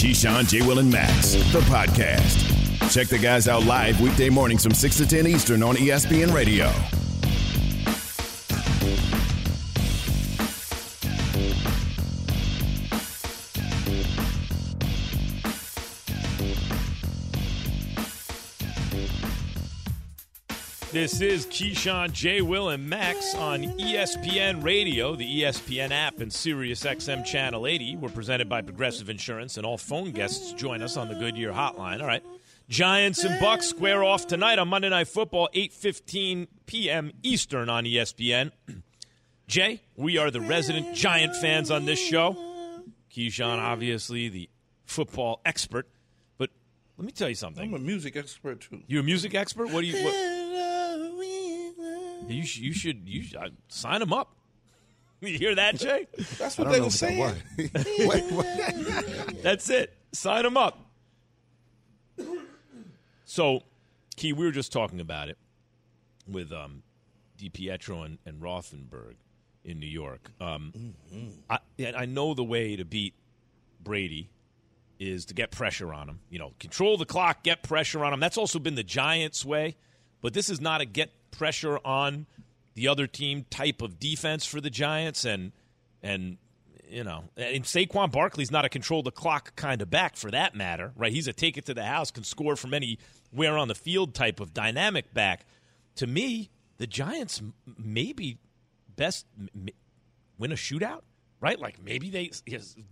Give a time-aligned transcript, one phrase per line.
[0.00, 0.62] Keyshawn, J.
[0.62, 2.90] Will, and Max, the podcast.
[2.90, 6.72] Check the guys out live weekday mornings from 6 to 10 Eastern on ESPN Radio.
[20.92, 22.40] This is Keyshawn, J.
[22.40, 27.94] Will, and Max on ESPN Radio, the ESPN app, and Sirius XM Channel 80.
[27.98, 32.00] We're presented by Progressive Insurance, and all phone guests join us on the Goodyear Hotline.
[32.00, 32.24] All right.
[32.68, 37.12] Giants and Bucks square off tonight on Monday Night Football, 8.15 p.m.
[37.22, 38.50] Eastern on ESPN.
[39.46, 42.36] Jay, we are the resident Giant fans on this show.
[43.14, 44.50] Keyshawn, obviously, the
[44.86, 45.86] football expert.
[46.36, 46.50] But
[46.98, 47.62] let me tell you something.
[47.62, 48.82] I'm a music expert, too.
[48.88, 49.70] You're a music expert?
[49.70, 50.04] What do you...
[50.04, 50.39] What,
[52.28, 54.34] you, sh- you should you sh- uh, sign them up.
[55.22, 56.06] You hear that, Jay?
[56.38, 57.18] That's what they were saying.
[57.58, 59.42] Wait, what?
[59.42, 59.92] That's it.
[60.12, 60.78] Sign them up.
[63.26, 63.64] So,
[64.16, 65.36] Key, we were just talking about it
[66.26, 66.82] with um,
[67.38, 69.16] DiPietro and, and Rothenberg
[69.62, 70.30] in New York.
[70.40, 70.94] Um,
[71.50, 73.12] I, and I know the way to beat
[73.84, 74.30] Brady
[74.98, 76.20] is to get pressure on him.
[76.30, 78.20] You know, control the clock, get pressure on him.
[78.20, 79.76] That's also been the Giants' way.
[80.20, 82.26] But this is not a get pressure on
[82.74, 85.52] the other team type of defense for the Giants, and
[86.02, 86.38] and
[86.88, 90.54] you know, and Saquon Barkley's not a control the clock kind of back for that
[90.54, 91.12] matter, right?
[91.12, 94.40] He's a take it to the house, can score from anywhere on the field type
[94.40, 95.46] of dynamic back.
[95.96, 97.42] To me, the Giants
[97.78, 98.38] maybe
[98.96, 99.26] best
[100.38, 101.02] win a shootout,
[101.40, 101.58] right?
[101.58, 102.30] Like maybe they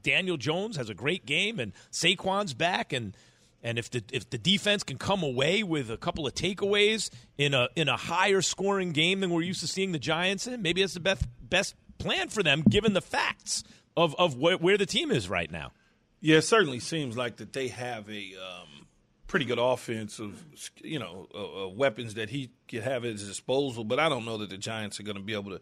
[0.03, 3.17] Daniel Jones has a great game and Saquon's back and
[3.63, 7.55] and if the if the defense can come away with a couple of takeaways in
[7.55, 10.81] a in a higher scoring game than we're used to seeing the Giants in, maybe
[10.81, 13.65] that's the best best plan for them given the facts
[13.97, 15.73] of of wh- where the team is right now.
[16.21, 18.87] Yeah, it certainly seems like that they have a um,
[19.29, 20.45] pretty good offensive,
[20.83, 23.85] you know, uh, uh, weapons that he could have at his disposal.
[23.85, 25.61] But I don't know that the Giants are going to be able to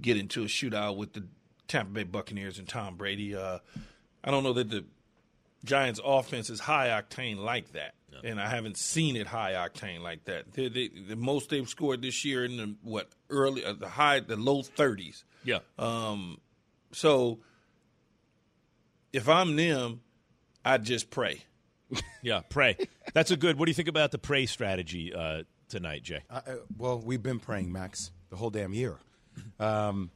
[0.00, 1.26] get into a shootout with the
[1.68, 3.34] Tampa Bay Buccaneers and Tom Brady.
[3.36, 3.58] Uh,
[4.24, 4.84] I don't know that the
[5.64, 7.94] Giants' offense is high octane like that,
[8.24, 10.52] and I haven't seen it high octane like that.
[10.52, 14.20] They, they, the most they've scored this year in the what early, uh, the high,
[14.20, 15.24] the low thirties.
[15.44, 15.58] Yeah.
[15.78, 16.38] Um,
[16.92, 17.40] so
[19.12, 20.00] if I'm them,
[20.64, 21.42] I just pray.
[22.22, 22.76] Yeah, pray.
[23.14, 23.58] That's a good.
[23.58, 26.20] What do you think about the pray strategy uh, tonight, Jay?
[26.28, 26.42] Uh,
[26.76, 28.98] well, we've been praying, Max, the whole damn year.
[29.58, 30.10] Um,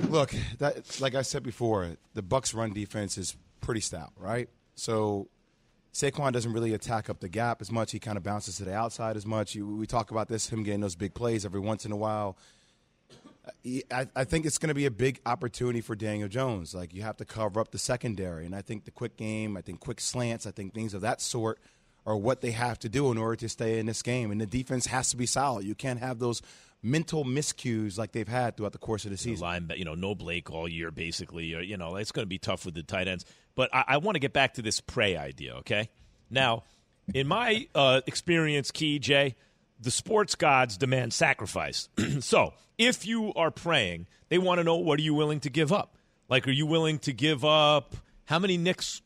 [0.00, 4.48] look, that, like I said before, the Bucks' run defense is pretty stout, right?
[4.74, 5.28] So
[5.92, 7.92] Saquon doesn't really attack up the gap as much.
[7.92, 9.56] He kind of bounces to the outside as much.
[9.56, 12.36] We talk about this, him getting those big plays every once in a while.
[13.90, 16.74] I, I think it's going to be a big opportunity for Daniel Jones.
[16.74, 19.60] Like you have to cover up the secondary, and I think the quick game, I
[19.60, 21.58] think quick slants, I think things of that sort
[22.06, 24.30] are what they have to do in order to stay in this game.
[24.30, 25.64] And the defense has to be solid.
[25.64, 26.42] You can't have those
[26.84, 29.44] mental miscues like they've had throughout the course of the season.
[29.44, 31.54] Line, you know, no Blake all year, basically.
[31.54, 33.24] Or, you know, it's going to be tough with the tight ends.
[33.54, 35.56] But I, I want to get back to this pray idea.
[35.56, 35.88] Okay,
[36.30, 36.64] now,
[37.12, 39.34] in my uh, experience, Key Jay,
[39.80, 41.88] the sports gods demand sacrifice.
[42.20, 45.72] so if you are praying, they want to know what are you willing to give
[45.72, 45.96] up.
[46.28, 49.02] Like, are you willing to give up how many Knicks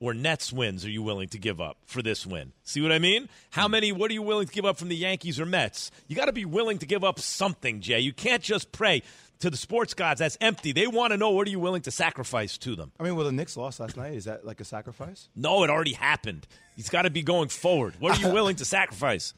[0.00, 2.52] or Nets wins are you willing to give up for this win?
[2.62, 3.28] See what I mean?
[3.50, 5.90] How many, what are you willing to give up from the Yankees or Mets?
[6.06, 8.00] You got to be willing to give up something, Jay.
[8.00, 9.02] You can't just pray
[9.40, 10.20] to the sports gods.
[10.20, 10.72] That's empty.
[10.72, 12.92] They want to know what are you willing to sacrifice to them?
[12.98, 14.14] I mean, well, the Knicks lost last night.
[14.14, 15.28] Is that like a sacrifice?
[15.34, 16.46] No, it already happened.
[16.76, 17.94] He's got to be going forward.
[17.98, 19.34] What are you willing to sacrifice?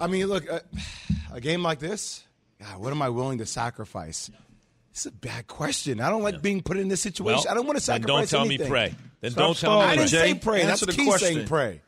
[0.00, 0.60] I mean, look, uh,
[1.32, 2.22] a game like this,
[2.60, 4.30] God, what am I willing to sacrifice?
[4.90, 6.00] It's a bad question.
[6.00, 7.36] I don't like being put in this situation.
[7.44, 8.66] Well, I don't want to then sacrifice don't tell anything.
[8.66, 8.94] me pray.
[9.20, 9.96] Then Stop don't tell me I pray.
[9.96, 10.32] didn't Jay.
[10.32, 10.60] say pray.
[10.62, 11.34] Answer That's the Key question.
[11.34, 11.80] saying pray.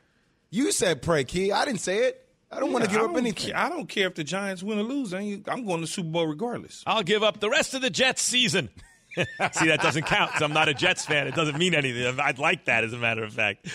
[0.49, 1.51] You said pray, Key.
[1.51, 2.25] I didn't say it.
[2.51, 3.53] I don't want to give I up don't anything.
[3.53, 5.13] ca- I don't care if the Giants win or lose.
[5.13, 6.83] I ain't- I'm going to Super Bowl regardless.
[6.85, 8.69] I'll give up the rest of the Jets season.
[9.15, 10.31] See, that doesn't count.
[10.33, 11.27] 'cause I'm not a Jets fan.
[11.27, 12.17] It doesn't mean anything.
[12.19, 13.67] I'd like that, as a matter of fact.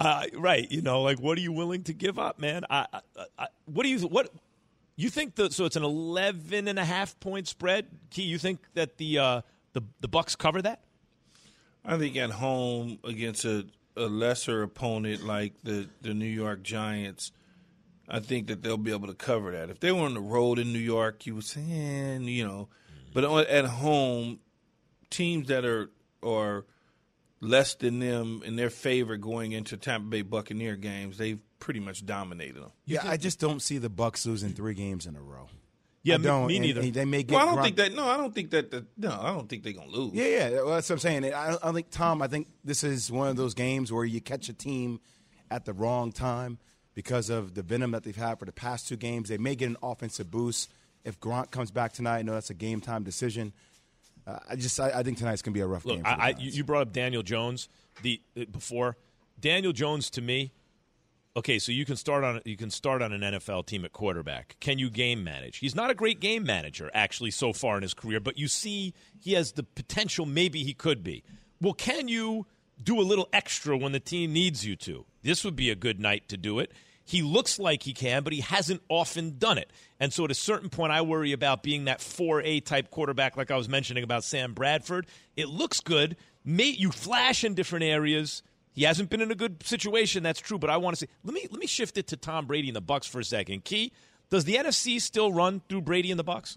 [0.00, 0.70] Uh, right?
[0.70, 2.64] You know, like, what are you willing to give up, man?
[2.68, 3.00] I, I,
[3.38, 4.30] I, what do you what?
[5.02, 7.86] You think the so it's an 11 and a half point spread?
[8.10, 9.40] Key, you think that the uh,
[9.72, 10.84] the the Bucks cover that?
[11.84, 13.66] I think at home against a,
[13.96, 17.32] a lesser opponent like the, the New York Giants,
[18.08, 19.70] I think that they'll be able to cover that.
[19.70, 22.68] If they were on the road in New York, you would say, you know,
[23.12, 24.38] but at home,
[25.10, 25.90] teams that are
[26.22, 26.64] are
[27.40, 32.04] less than them in their favor going into Tampa Bay Buccaneer games, they've pretty much
[32.04, 32.72] dominated them.
[32.86, 35.48] Yeah, I just don't see the Bucks losing three games in a row.
[36.02, 36.46] Yeah, I me- don't.
[36.48, 36.80] me and- neither.
[36.80, 37.36] and they may get.
[37.36, 37.94] Well, I don't Gronk- think that.
[37.94, 38.70] No, I don't think that.
[38.72, 40.12] The, no, I don't think they're gonna lose.
[40.14, 40.50] Yeah, yeah.
[40.62, 41.32] Well, that's what I'm saying.
[41.32, 42.20] I, I think Tom.
[42.20, 44.98] I think this is one of those games where you catch a team
[45.50, 46.58] at the wrong time
[46.94, 49.28] because of the venom that they've had for the past two games.
[49.28, 50.72] They may get an offensive boost
[51.04, 52.18] if Gronk comes back tonight.
[52.18, 53.52] I know that's a game time decision.
[54.26, 56.04] Uh, I just I, I think tonight's gonna be a rough Look, game.
[56.04, 57.68] For I, I, you you brought up Daniel Jones
[58.02, 58.96] the uh, before.
[59.38, 60.52] Daniel Jones to me,
[61.36, 64.56] okay, so you can start on you can start on an NFL team at quarterback.
[64.60, 65.58] Can you game manage?
[65.58, 68.94] He's not a great game manager actually so far in his career, but you see
[69.20, 70.26] he has the potential.
[70.26, 71.22] Maybe he could be.
[71.60, 72.46] Well, can you
[72.82, 75.06] do a little extra when the team needs you to?
[75.22, 76.72] This would be a good night to do it.
[77.04, 79.70] He looks like he can, but he hasn't often done it.
[79.98, 83.50] And so at a certain point, I worry about being that 4A type quarterback, like
[83.50, 85.06] I was mentioning about Sam Bradford.
[85.36, 86.16] It looks good.
[86.44, 88.42] Mate, you flash in different areas.
[88.72, 90.58] He hasn't been in a good situation, that's true.
[90.58, 92.76] But I want to say, let me let me shift it to Tom Brady and
[92.76, 93.64] the Bucks for a second.
[93.64, 93.92] Key,
[94.30, 96.56] does the NFC still run through Brady and the Bucks?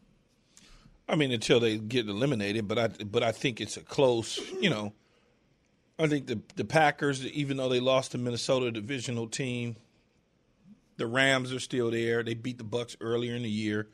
[1.07, 4.39] I mean, until they get eliminated, but I but I think it's a close.
[4.61, 4.93] You know,
[5.99, 9.75] I think the the Packers, even though they lost to Minnesota divisional team,
[10.97, 12.23] the Rams are still there.
[12.23, 13.89] They beat the Bucks earlier in the year.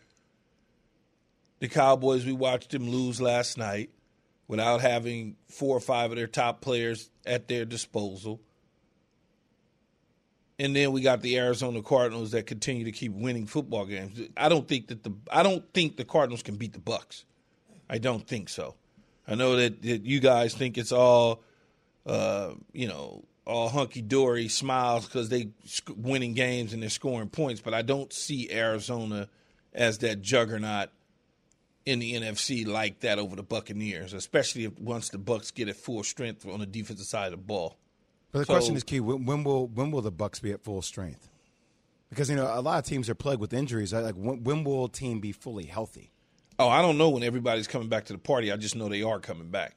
[1.59, 3.91] The Cowboys, we watched them lose last night
[4.51, 8.42] without having four or five of their top players at their disposal.
[10.59, 14.19] And then we got the Arizona Cardinals that continue to keep winning football games.
[14.36, 17.24] I don't think that the I don't think the Cardinals can beat the Bucks.
[17.89, 18.75] I don't think so.
[19.25, 21.44] I know that, that you guys think it's all,
[22.06, 27.30] uh, you know, all hunky dory smiles because they sc- winning games and they're scoring
[27.30, 29.30] points, but I don't see Arizona
[29.74, 30.89] as that juggernaut
[31.86, 35.75] in the NFC like that over the Buccaneers, especially if once the Bucks get at
[35.75, 37.78] full strength on the defensive side of the ball.
[38.31, 40.63] But the So- question is, Key, when, when will when will the Bucks be at
[40.63, 41.28] full strength?
[42.10, 43.94] Because you know a lot of teams are plagued with injuries.
[43.94, 46.12] Like when, when will a team be fully healthy?
[46.60, 48.51] Oh, I don't know when everybody's coming back to the party.
[48.51, 49.75] I just know they are coming back.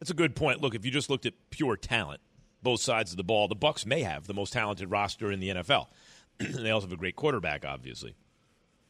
[0.00, 0.60] That's a good point.
[0.62, 2.20] Look, if you just looked at pure talent,
[2.62, 5.48] both sides of the ball, the Bucks may have the most talented roster in the
[5.50, 5.88] NFL.
[6.38, 8.14] they also have a great quarterback, obviously.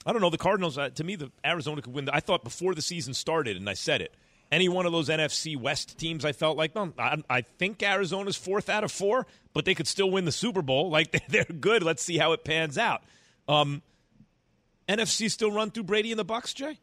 [0.07, 0.31] I don't know.
[0.31, 2.09] The Cardinals, uh, to me, the Arizona could win.
[2.09, 4.15] I thought before the season started, and I said it.
[4.53, 8.37] Any one of those NFC West teams, I felt like, well, I, I think Arizona's
[8.37, 10.91] fourth out of four, but they could still win the Super Bowl.
[10.97, 11.83] Like they're good.
[11.83, 13.03] Let's see how it pans out.
[13.49, 13.83] Um,
[14.89, 16.79] NFC still run through Brady and the Bucks, Jay.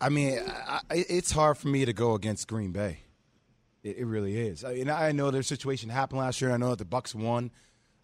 [0.00, 3.00] I mean, I, it's hard for me to go against Green Bay.
[3.82, 4.64] It, it really is.
[4.64, 6.50] I, mean, I know their situation happened last year.
[6.50, 7.50] I know that the Bucks won.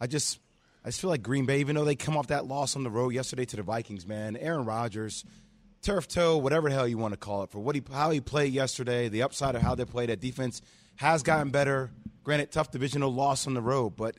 [0.01, 0.39] I just,
[0.85, 2.91] I just feel like Green Bay, even though they come off that loss on the
[2.91, 5.25] road yesterday to the Vikings, man, Aaron Rodgers,
[5.83, 8.21] turf toe, whatever the hell you want to call it, for what he, how he
[8.21, 10.63] played yesterday, the upside of how they played, that defense
[10.97, 11.91] has gotten better.
[12.25, 14.17] Granted, tough divisional loss on the road, but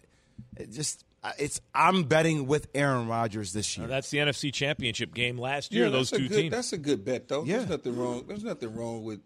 [0.57, 1.03] it just,
[1.37, 1.61] it's.
[1.73, 3.85] I'm betting with Aaron Rodgers this year.
[3.87, 5.85] Now, that's the NFC Championship game last year.
[5.85, 6.51] Yeah, those two good, teams.
[6.51, 7.43] That's a good bet, though.
[7.43, 7.57] Yeah.
[7.57, 8.23] There's nothing wrong.
[8.27, 9.19] There's nothing wrong with.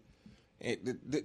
[0.60, 1.24] eh, the- the-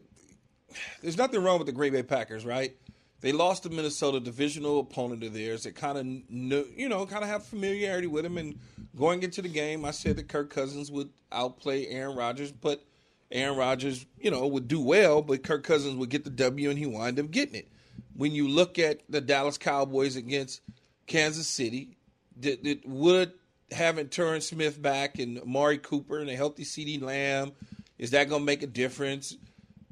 [1.02, 2.74] there's nothing wrong with the Green Bay Packers, right?
[3.22, 5.64] They lost to Minnesota, divisional opponent of theirs.
[5.64, 8.38] That kind of, kn- you know, kind of have familiarity with them.
[8.38, 8.60] And
[8.98, 12.84] going into the game, I said that Kirk Cousins would outplay Aaron Rodgers, but
[13.32, 16.80] Aaron Rodgers, you know, would do well, but Kirk Cousins would get the W, and
[16.80, 17.68] he wound up getting it.
[18.16, 20.62] When you look at the Dallas Cowboys against
[21.08, 21.98] Kansas City,
[22.38, 23.34] that, that would
[23.72, 27.54] having Tyron Smith back and Amari Cooper and a healthy CeeDee Lamb,
[27.98, 29.38] is that going to make a difference?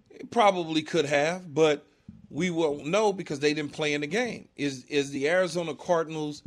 [0.10, 1.86] It probably could have, but
[2.30, 4.48] we won't know because they didn't play in the game.
[4.56, 6.44] Is is the Arizona Cardinals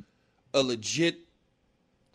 [0.55, 1.19] a legit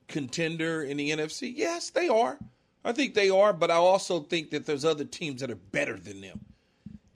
[0.08, 1.52] contender in the NFC?
[1.56, 2.38] Yes, they are.
[2.86, 5.98] I think they are, but I also think that there's other teams that are better
[5.98, 6.40] than them.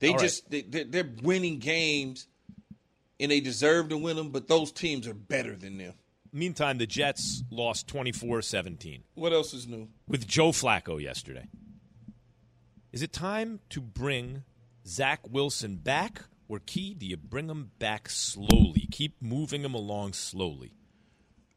[0.00, 0.22] They All right.
[0.22, 2.26] just they, they're, they're winning games,
[3.18, 4.30] and they deserve to win them.
[4.30, 5.94] But those teams are better than them.
[6.34, 9.88] Meantime, the Jets lost 24 17 What else is new?
[10.08, 11.46] with Joe Flacco yesterday.
[12.90, 14.42] Is it time to bring
[14.86, 18.86] Zach Wilson back, or Key, do you bring him back slowly?
[18.90, 20.74] Keep moving him along slowly.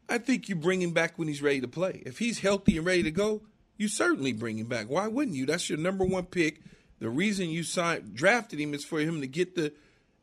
[0.08, 2.02] I think you bring him back when he's ready to play.
[2.06, 3.42] If he's healthy and ready to go,
[3.76, 4.86] you certainly bring him back.
[4.88, 5.44] Why wouldn't you?
[5.44, 6.62] That's your number one pick.
[6.98, 9.74] The reason you signed drafted him is for him to get the,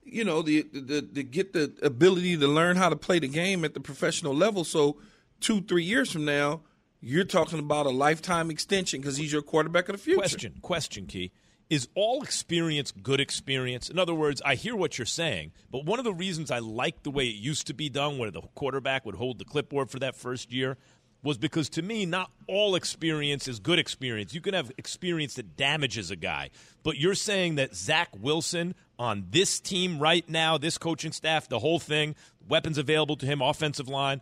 [0.04, 3.64] you know, the the, the get the ability to learn how to play the game
[3.64, 4.64] at the professional level.
[4.64, 4.98] So
[5.40, 6.62] two three years from now,
[7.00, 10.18] you're talking about a lifetime extension because he's your quarterback of the future.
[10.18, 11.32] Question, question, Key.
[11.70, 13.90] Is all experience good experience?
[13.90, 17.04] In other words, I hear what you're saying, but one of the reasons I like
[17.04, 20.00] the way it used to be done, where the quarterback would hold the clipboard for
[20.00, 20.78] that first year,
[21.24, 24.34] was because to me, not all experience is good experience.
[24.34, 26.50] You can have experience that damages a guy,
[26.84, 31.60] but you're saying that Zach Wilson on this team right now, this coaching staff, the
[31.60, 32.16] whole thing,
[32.48, 34.22] weapons available to him, offensive line,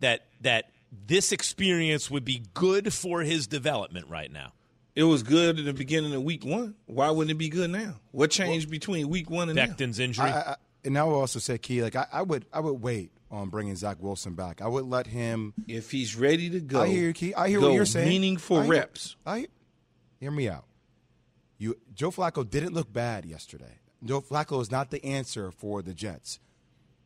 [0.00, 0.70] that that
[1.06, 4.52] this experience would be good for his development right now?
[4.94, 6.74] It was good in the beginning of week one.
[6.86, 7.94] Why wouldn't it be good now?
[8.10, 10.04] What changed between week one and Becton's now?
[10.04, 10.26] injury.
[10.26, 13.10] I, I, and I would also say, Key, like I, I would, I would wait
[13.30, 14.60] on bringing Zach Wilson back.
[14.60, 15.54] I would let him.
[15.66, 17.34] If he's ready to go, I hear you, Key.
[17.34, 18.08] I hear go what you're saying.
[18.08, 19.16] Meaningful I hear- reps.
[19.24, 19.46] I
[20.20, 20.66] hear me out.
[21.56, 23.78] You, Joe Flacco didn't look bad yesterday.
[24.04, 26.40] Joe Flacco is not the answer for the Jets,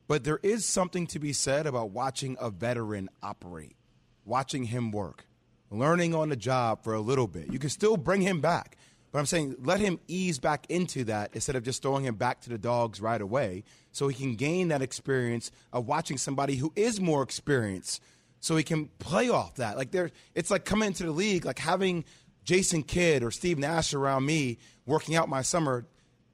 [0.08, 3.76] but there is something to be said about watching a veteran operate,
[4.24, 5.26] watching him work,
[5.70, 7.52] learning on the job for a little bit.
[7.52, 8.76] You can still bring him back,
[9.12, 12.40] but I'm saying let him ease back into that instead of just throwing him back
[12.42, 16.72] to the dogs right away, so he can gain that experience of watching somebody who
[16.76, 18.02] is more experienced
[18.40, 19.76] so he can play off that.
[19.76, 22.04] Like there, it's like coming into the league, like having
[22.44, 25.86] Jason Kidd or Steve Nash around me working out my summer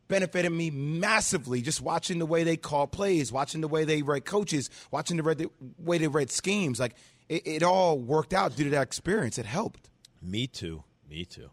[0.08, 1.62] benefited me massively.
[1.62, 5.22] Just watching the way they call plays, watching the way they write coaches, watching the,
[5.34, 6.78] the way they write schemes.
[6.78, 6.96] Like
[7.32, 9.38] it, it all worked out due to that experience.
[9.38, 9.88] It helped.
[10.20, 10.84] Me too.
[11.08, 11.50] Me too.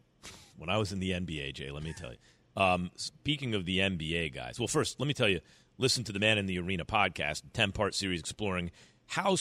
[0.57, 2.17] When I was in the NBA, Jay, let me tell you.
[2.61, 5.39] Um, speaking of the NBA guys, well, first, let me tell you
[5.77, 8.71] listen to the Man in the Arena podcast, 10 part series exploring
[9.07, 9.37] how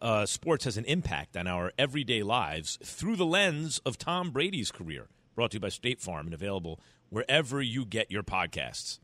[0.00, 4.70] uh, sports has an impact on our everyday lives through the lens of Tom Brady's
[4.70, 5.08] career.
[5.34, 9.00] Brought to you by State Farm and available wherever you get your podcasts.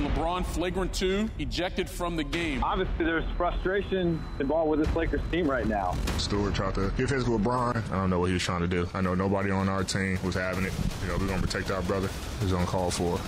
[0.00, 2.64] LeBron flagrant two, ejected from the game.
[2.64, 5.94] Obviously, there's frustration involved with this Lakers team right now.
[6.18, 7.82] Stewart tried to get physical with Brian.
[7.90, 8.88] I don't know what he was trying to do.
[8.94, 10.72] I know nobody on our team was having it.
[11.02, 12.08] You know, we're going to protect our brother.
[12.40, 13.20] He's on call for.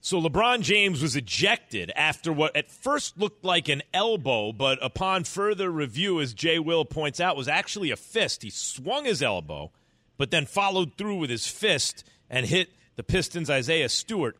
[0.00, 5.24] So LeBron James was ejected after what at first looked like an elbow, but upon
[5.24, 8.42] further review, as Jay Will points out, was actually a fist.
[8.42, 9.70] He swung his elbow,
[10.16, 14.38] but then followed through with his fist and hit the Pistons' Isaiah Stewart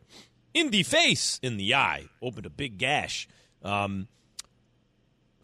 [0.55, 3.28] in the face, in the eye, opened a big gash.
[3.62, 4.09] Um,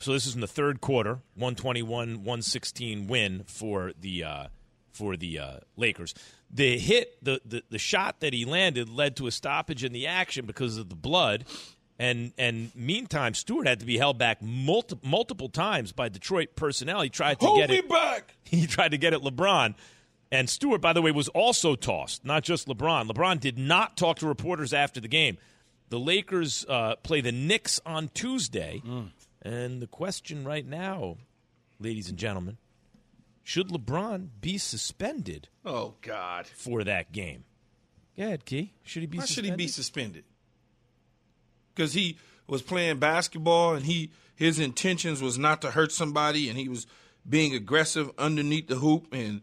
[0.00, 4.46] so this is in the third quarter, 121-116 win for the uh,
[4.92, 6.14] for the uh, Lakers.
[6.50, 10.06] The hit, the, the the shot that he landed led to a stoppage in the
[10.06, 11.44] action because of the blood.
[11.98, 17.00] And and meantime, Stewart had to be held back multi- multiple times by Detroit personnel.
[17.02, 17.88] He tried to Hold get me it.
[17.88, 18.36] back.
[18.44, 19.74] He tried to get at LeBron.
[20.34, 23.08] And Stewart, by the way, was also tossed, not just LeBron.
[23.08, 25.38] LeBron did not talk to reporters after the game.
[25.90, 28.82] The Lakers uh, play the Knicks on Tuesday.
[29.42, 31.18] And the question right now,
[31.78, 32.56] ladies and gentlemen,
[33.44, 36.46] should LeBron be suspended Oh God!
[36.48, 37.44] for that game?
[38.16, 38.72] Go ahead, Key.
[38.82, 39.60] Should he be Why should suspended?
[39.60, 40.24] he be suspended?
[41.74, 42.16] Because he
[42.48, 46.86] was playing basketball and he his intentions was not to hurt somebody and he was
[47.28, 49.42] being aggressive underneath the hoop and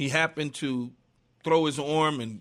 [0.00, 0.90] he happened to
[1.44, 2.40] throw his arm and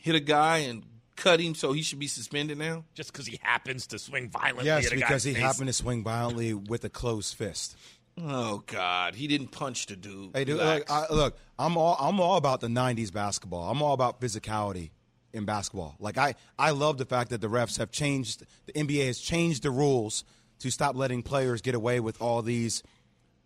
[0.00, 0.82] hit a guy and
[1.14, 2.84] cut him, so he should be suspended now.
[2.94, 5.42] Just because he happens to swing violently Yes, at a because guy's he face.
[5.42, 7.76] happened to swing violently with a closed fist.
[8.18, 10.30] Oh God, he didn't punch the dude.
[10.34, 13.70] Hey, dude, look, I, look, I'm all I'm all about the '90s basketball.
[13.70, 14.88] I'm all about physicality
[15.34, 15.96] in basketball.
[16.00, 18.46] Like I, I love the fact that the refs have changed.
[18.64, 20.24] The NBA has changed the rules
[20.60, 22.82] to stop letting players get away with all these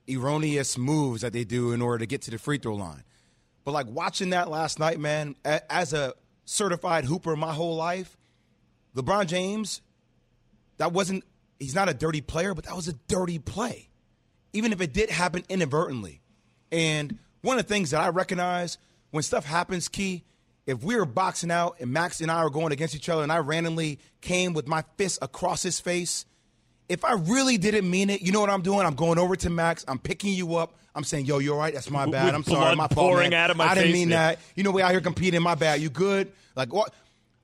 [0.08, 3.02] erroneous moves that they do in order to get to the free throw line.
[3.64, 6.14] But like watching that last night, man, as a
[6.44, 8.16] certified hooper my whole life,
[8.96, 9.82] LeBron James,
[10.78, 11.24] that wasn't.
[11.58, 13.90] He's not a dirty player, but that was a dirty play
[14.52, 16.20] even if it did happen inadvertently.
[16.72, 18.78] And one of the things that I recognize
[19.10, 20.24] when stuff happens, Key,
[20.66, 23.32] if we were boxing out and Max and I were going against each other and
[23.32, 26.26] I randomly came with my fist across his face,
[26.90, 28.84] if I really didn't mean it, you know what I'm doing?
[28.84, 31.88] I'm going over to Max, I'm picking you up, I'm saying, yo, you're right, that's
[31.88, 32.26] my bad.
[32.26, 33.10] With I'm sorry, my fault.
[33.10, 33.44] pouring man.
[33.44, 34.40] out of my I didn't mean that.
[34.56, 35.80] You know, we out here competing, my bad.
[35.80, 36.32] You good?
[36.56, 36.92] Like what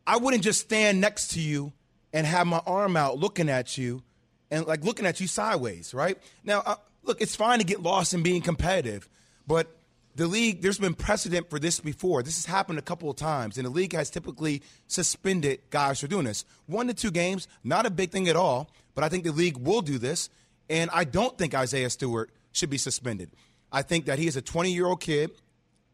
[0.05, 1.73] I wouldn't just stand next to you
[2.13, 4.03] and have my arm out looking at you
[4.51, 6.19] and like looking at you sideways, right?
[6.43, 9.09] Now, uh, look, it's fine to get lost in being competitive,
[9.47, 9.76] but
[10.17, 12.23] the league, there's been precedent for this before.
[12.23, 16.07] This has happened a couple of times, and the league has typically suspended guys for
[16.07, 16.45] doing this.
[16.67, 19.59] One to two games, not a big thing at all, but I think the league
[19.59, 20.31] will do this,
[20.71, 23.31] and I don't think Isaiah Stewart should be suspended.
[23.71, 25.33] I think that he is a 20 year old kid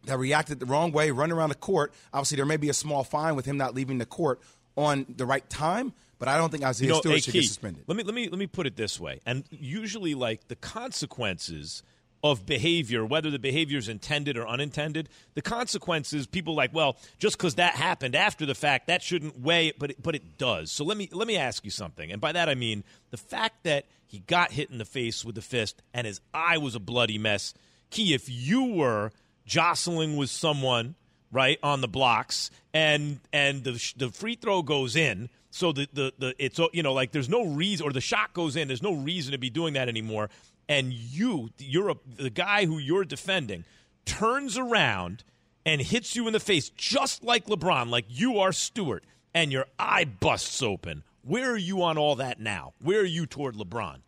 [0.04, 1.92] that reacted the wrong way, run around the court.
[2.12, 4.40] Obviously, there may be a small fine with him not leaving the court
[4.76, 7.48] on the right time, but I don't think Isaiah You know, Stewart should Key, get
[7.48, 7.84] suspended.
[7.88, 9.20] Let me let me let me put it this way.
[9.26, 11.82] And usually, like the consequences
[12.22, 17.36] of behavior, whether the behavior is intended or unintended, the consequences people like, well, just
[17.36, 20.70] because that happened after the fact, that shouldn't weigh, but it, but it does.
[20.70, 23.64] So let me let me ask you something, and by that I mean the fact
[23.64, 26.80] that he got hit in the face with the fist and his eye was a
[26.80, 27.54] bloody mess.
[27.90, 29.10] Key, if you were
[29.46, 30.94] jostling with someone
[31.32, 36.12] right on the blocks and and the the free throw goes in so the the,
[36.18, 38.94] the it's you know like there's no reason or the shot goes in there's no
[38.94, 40.28] reason to be doing that anymore
[40.68, 43.64] and you, you're a, the guy who you're defending,
[44.04, 45.24] turns around
[45.64, 49.04] and hits you in the face just like LeBron, like you are Stewart,
[49.34, 51.04] and your eye busts open.
[51.22, 52.72] Where are you on all that now?
[52.80, 53.98] Where are you toward LeBron?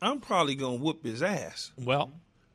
[0.00, 1.72] I'm probably gonna whoop his ass.
[1.78, 2.12] Well,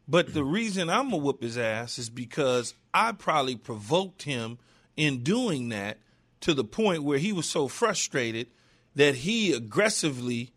[0.08, 4.58] But the reason I'm gonna whoop his ass is because I probably provoked him
[4.96, 6.00] in doing that
[6.42, 8.48] to the point where he was so frustrated
[8.96, 10.52] that he aggressively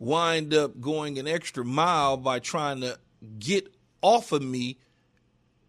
[0.00, 2.98] wind up going an extra mile by trying to
[3.38, 4.78] get off of me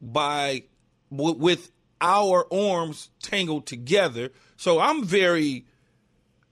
[0.01, 0.63] by
[1.11, 4.31] with our arms tangled together.
[4.55, 5.65] So I'm very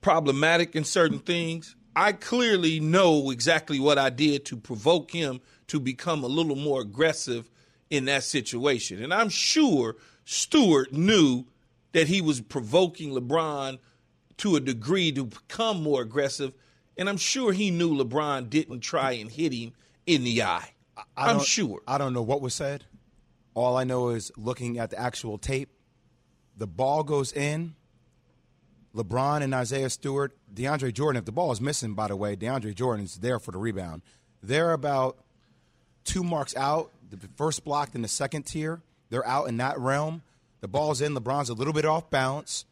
[0.02, 1.76] problematic in certain things.
[1.96, 6.82] I clearly know exactly what I did to provoke him to become a little more
[6.82, 7.50] aggressive
[7.90, 9.02] in that situation.
[9.02, 9.96] And I'm sure
[10.26, 11.46] Stewart knew
[11.94, 13.80] that he was provoking LeBron
[14.38, 16.54] to a degree to become more aggressive.
[17.00, 19.72] And I'm sure he knew LeBron didn't try and hit him
[20.06, 20.74] in the eye.
[20.98, 21.80] I I'm don't- sure.
[21.88, 22.84] I don't know what was said.
[23.54, 25.70] All I know is looking at the actual tape,
[26.58, 27.76] the ball goes in.
[28.96, 31.20] LeBron and Isaiah Stewart, DeAndre Jordan.
[31.20, 34.02] If the ball is missing, by the way, DeAndre Jordan is there for the rebound.
[34.42, 35.18] They're about
[36.04, 36.92] two marks out.
[37.10, 38.82] The first blocked in the second tier.
[39.10, 40.22] They're out in that realm.
[40.62, 41.16] The ball's in.
[41.16, 42.66] LeBron's a little bit off balance,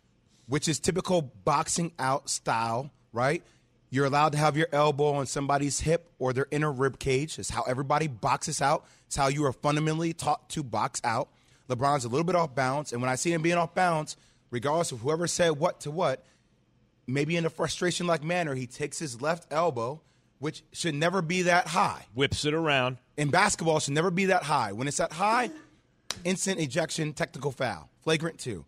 [0.48, 3.42] which is typical boxing out style, right?
[3.90, 7.40] You're allowed to have your elbow on somebody's hip or their inner rib cage.
[7.40, 8.86] It's how everybody boxes out.
[9.06, 11.30] It's how you are fundamentally taught to box out.
[11.70, 14.16] LeBron's a little bit off balance, and when I see him being off balance,
[14.52, 16.26] regardless of whoever said what to what,
[17.06, 20.02] maybe in a frustration like manner, he takes his left elbow,
[20.40, 22.98] which should never be that high whips it around.
[23.18, 24.72] in basketball should never be that high.
[24.72, 25.50] When it's that high,
[26.24, 28.66] instant ejection, technical foul, flagrant two,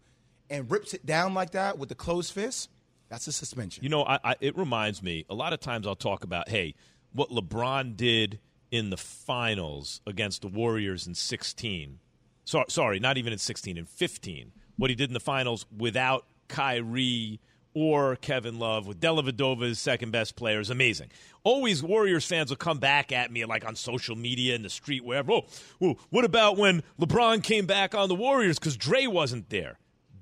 [0.50, 2.70] and rips it down like that with the closed fist.
[3.10, 3.84] That's a suspension.
[3.84, 5.26] You know, I, I, it reminds me.
[5.30, 6.76] A lot of times I'll talk about, hey,
[7.14, 8.40] what LeBron did
[8.72, 12.00] in the finals against the Warriors in 16.
[12.46, 14.52] So, sorry, not even in 16, in 15.
[14.78, 17.40] What he did in the finals without Kyrie
[17.74, 21.10] or Kevin Love, with Dellavedova as second best player, is amazing.
[21.44, 25.04] Always Warriors fans will come back at me, like on social media, in the street,
[25.04, 25.42] wherever.
[25.82, 29.80] Oh, what about when LeBron came back on the Warriors because Dre wasn't there?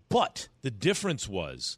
[0.10, 1.78] But the difference was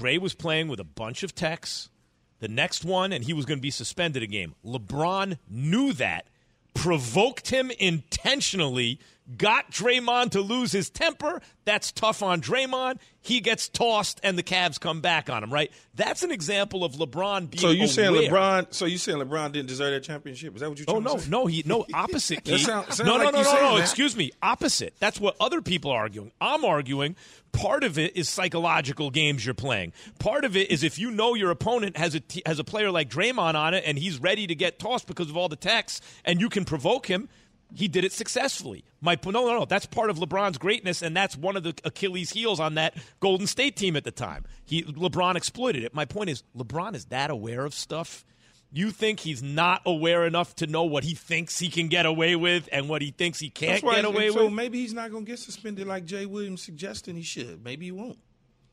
[0.00, 1.90] Dre was playing with a bunch of techs.
[2.38, 4.54] The next one, and he was going to be suspended a game.
[4.64, 6.28] LeBron knew that,
[6.72, 8.98] provoked him intentionally,
[9.36, 11.40] got Draymond to lose his temper.
[11.64, 12.98] That's tough on Draymond.
[13.22, 15.52] He gets tossed, and the Cavs come back on him.
[15.52, 15.70] Right?
[15.94, 17.60] That's an example of LeBron being.
[17.60, 18.12] So you saying.
[18.12, 18.72] LeBron?
[18.72, 20.54] So you saying LeBron didn't deserve that championship?
[20.54, 21.30] Is that what you're Oh no, to say?
[21.30, 22.44] no, he no opposite.
[22.44, 22.60] Keith.
[22.60, 23.74] sound- sound no, no, like no, you no, saying no.
[23.76, 23.82] that.
[23.82, 24.94] Excuse me, opposite.
[24.98, 26.32] That's what other people are arguing.
[26.40, 27.14] I'm arguing.
[27.52, 29.92] Part of it is psychological games you're playing.
[30.20, 32.90] Part of it is if you know your opponent has a t- has a player
[32.90, 36.00] like Draymond on it and he's ready to get tossed because of all the techs,
[36.24, 37.28] and you can provoke him.
[37.74, 38.84] He did it successfully.
[39.00, 39.64] My no, no, no.
[39.64, 43.46] That's part of LeBron's greatness, and that's one of the Achilles' heels on that Golden
[43.46, 44.44] State team at the time.
[44.64, 45.94] He LeBron exploited it.
[45.94, 48.24] My point is, LeBron is that aware of stuff.
[48.72, 52.36] You think he's not aware enough to know what he thinks he can get away
[52.36, 54.52] with and what he thinks he can't get away so with?
[54.52, 57.64] maybe he's not going to get suspended like Jay Williams suggesting he should.
[57.64, 58.18] Maybe he won't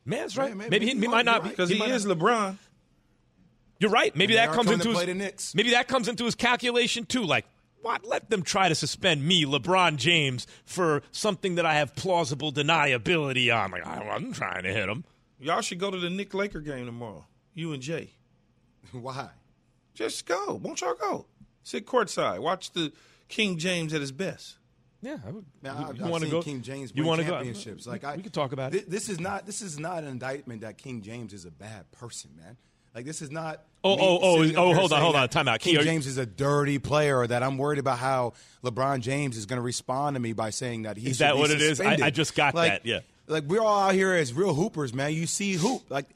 [0.07, 0.55] Man, that's right.
[0.55, 2.57] Maybe maybe, he, he he might not be because he, might is not- LeBron.
[3.79, 4.15] You're right.
[4.15, 5.53] Maybe that comes into his the Knicks.
[5.53, 7.25] maybe that comes into his calculation too.
[7.25, 7.45] Like,
[7.87, 8.05] what?
[8.05, 13.53] Let them try to suspend me, LeBron James, for something that I have plausible deniability
[13.55, 13.71] on.
[13.71, 15.03] Like, I wasn't trying to hit him.
[15.39, 17.25] Y'all should go to the Knick Laker game tomorrow.
[17.53, 18.11] You and Jay.
[18.91, 19.29] Why?
[19.93, 20.55] Just go.
[20.61, 21.25] Won't y'all go?
[21.63, 22.39] Sit courtside.
[22.39, 22.91] Watch the
[23.29, 24.57] King James at his best.
[25.01, 25.45] Yeah, I would.
[25.61, 26.41] Man, you, you wanna seen go?
[26.41, 27.85] King James You wanna championships.
[27.85, 27.91] Go?
[27.91, 28.89] Like we, I, we could talk about thi- it.
[28.89, 29.45] This is not.
[29.45, 32.57] This is not an indictment that King James is a bad person, man.
[32.97, 33.61] Like this is not.
[33.83, 35.29] Oh, oh, oh, oh, hold on, hold on.
[35.29, 35.59] Time out.
[35.59, 37.27] King Key, are you- James is a dirty player.
[37.27, 38.33] That I'm worried about how
[38.63, 41.51] LeBron James is going to respond to me by saying that he Is that what
[41.51, 41.79] it is?
[41.79, 43.01] I- I just got Like- that, yeah.
[43.27, 45.13] Like we're all out here as real hoopers, man.
[45.13, 46.07] You see hoop like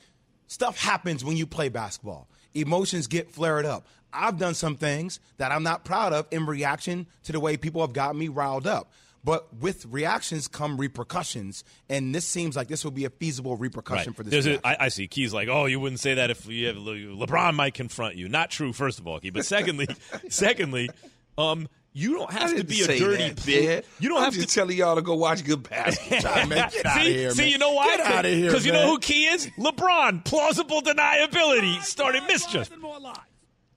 [0.47, 2.27] stuff happens when you play basketball.
[2.55, 3.85] Emotions get flared up.
[4.11, 7.81] I've done some things that I'm not proud of in reaction to the way people
[7.81, 8.91] have got me riled up.
[9.23, 14.13] But with reactions come repercussions, and this seems like this will be a feasible repercussion
[14.13, 14.31] for this.
[14.31, 14.67] There's a.
[14.67, 15.07] I, I see.
[15.07, 18.27] Key's like, oh, you wouldn't say that if you have Le- LeBron might confront you.
[18.29, 19.29] Not true, first of all, Key.
[19.29, 19.87] But secondly,
[20.29, 20.89] secondly,
[21.37, 23.83] um, you don't have to be a dirty player.
[23.99, 24.55] You don't I'm have just to.
[24.55, 26.47] telling y'all to go watch good basketball.
[26.47, 27.51] man, get outta see, here, see, man.
[27.51, 27.97] you know why?
[27.97, 29.47] Get outta here, Because you know who Key is?
[29.57, 30.23] LeBron.
[30.25, 31.81] Plausible deniability.
[31.83, 32.71] Started mischief.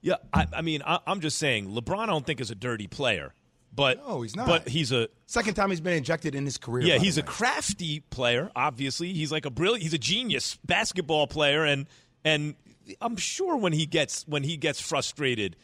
[0.00, 1.98] Yeah, I, I mean, I, I'm just saying, LeBron.
[1.98, 3.34] I don't think is a dirty player,
[3.74, 4.46] but No, he's not.
[4.46, 6.84] But he's a Second time he's been injected in his career.
[6.86, 8.50] yeah, he's a crafty player.
[8.54, 9.82] Obviously, he's like a brilliant.
[9.82, 11.86] He's a genius basketball player, and
[12.24, 12.54] and
[13.00, 15.56] I'm sure when he gets when he gets frustrated,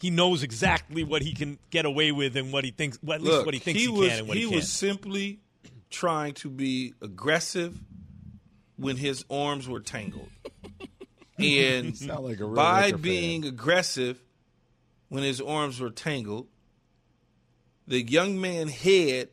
[0.00, 3.20] he knows exactly what he can get away with and what he thinks, well, at
[3.22, 4.56] least Look, what he thinks he, was, can and what he, he can't.
[4.60, 5.40] was simply
[5.90, 7.78] trying to be aggressive
[8.76, 10.28] when his arms were tangled.
[11.38, 13.00] And like a real by Laker fan.
[13.02, 14.20] being aggressive
[15.08, 16.48] when his arms were tangled,
[17.88, 19.28] the young man's head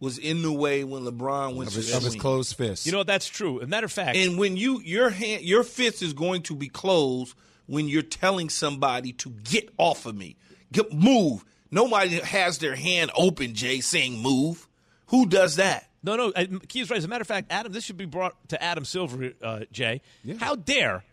[0.00, 2.86] was in the way when LeBron went Of to his, of his closed fist.
[2.86, 3.58] you know, that's true.
[3.60, 6.54] As a matter of fact, And when you your hand your fist is going to
[6.54, 7.34] be closed
[7.66, 10.36] when you're telling somebody to get off of me.
[10.72, 11.44] Get, move.
[11.70, 14.68] Nobody has their hand open, Jay, saying move.
[15.08, 15.88] Who does that?
[16.02, 16.28] No, no.
[16.34, 16.96] uh, Key is right.
[16.98, 20.00] As a matter of fact, Adam, this should be brought to Adam Silver, uh, Jay.
[20.38, 21.04] How dare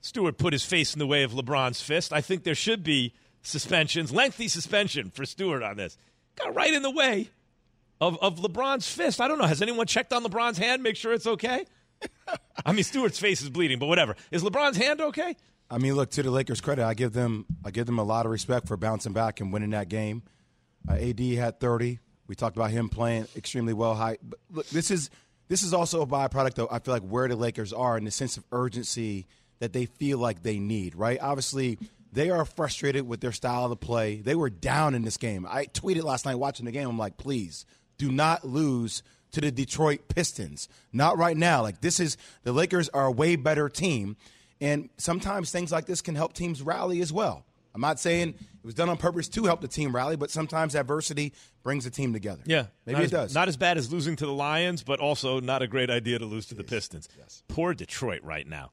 [0.00, 2.12] Stewart put his face in the way of LeBron's fist?
[2.12, 5.96] I think there should be suspensions, lengthy suspension for Stewart on this.
[6.36, 7.28] Got right in the way
[8.00, 9.20] of, of LeBron's fist.
[9.20, 9.46] I don't know.
[9.46, 10.82] Has anyone checked on LeBron's hand?
[10.82, 11.64] Make sure it's okay.
[12.66, 14.16] I mean, Stewart's face is bleeding, but whatever.
[14.30, 15.36] Is LeBron's hand okay?
[15.70, 18.26] I mean, look to the Lakers' credit, I give them I give them a lot
[18.26, 20.22] of respect for bouncing back and winning that game.
[20.88, 21.98] Uh, AD had 30.
[22.26, 23.94] We talked about him playing extremely well.
[23.94, 25.08] High, but look, this is
[25.48, 26.68] this is also a byproduct though.
[26.70, 29.26] I feel like where the Lakers are in the sense of urgency
[29.60, 30.94] that they feel like they need.
[30.94, 31.18] Right?
[31.22, 31.78] Obviously,
[32.12, 34.16] they are frustrated with their style of play.
[34.16, 35.46] They were down in this game.
[35.48, 36.88] I tweeted last night watching the game.
[36.88, 37.64] I'm like, please
[37.98, 40.68] do not lose to the Detroit Pistons.
[40.92, 41.62] Not right now.
[41.62, 44.16] Like this is the Lakers are a way better team.
[44.60, 47.44] And sometimes things like this can help teams rally as well.
[47.74, 50.76] I'm not saying it was done on purpose to help the team rally, but sometimes
[50.76, 52.42] adversity brings the team together.
[52.44, 53.34] Yeah, maybe it as, does.
[53.34, 56.26] Not as bad as losing to the Lions, but also not a great idea to
[56.26, 57.08] lose to the Pistons.
[57.18, 57.42] Yes.
[57.48, 58.72] Poor Detroit right now.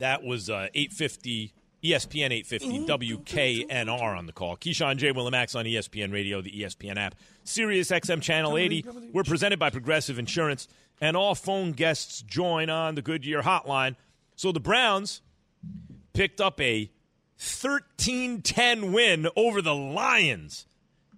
[0.00, 1.52] That was uh, 850
[1.84, 4.56] ESPN 850 WKNR on the call.
[4.56, 5.12] Keyshawn J.
[5.12, 8.84] Willimax on ESPN Radio, the ESPN app, Sirius XM Channel 80.
[9.12, 10.68] We're presented by Progressive Insurance,
[11.00, 13.96] and all phone guests join on the Goodyear Hotline.
[14.36, 15.22] So the Browns
[16.12, 16.90] picked up a
[17.38, 20.66] 13-10 win over the Lions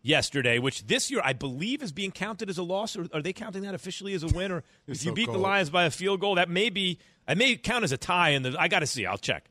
[0.03, 3.33] yesterday, which this year I believe is being counted as a loss, or are they
[3.33, 4.53] counting that officially as a win?
[4.53, 5.37] Or if so you beat cold.
[5.37, 8.31] the Lions by a field goal, that may be I may count as a tie.
[8.31, 9.07] And I got to see.
[9.07, 9.47] I'll check.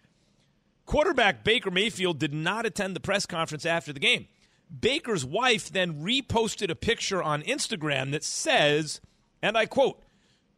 [0.86, 4.28] Quarterback Baker Mayfield did not attend the press conference after the game.
[4.78, 9.02] Baker's wife then reposted a picture on Instagram that says,
[9.42, 10.02] and I quote,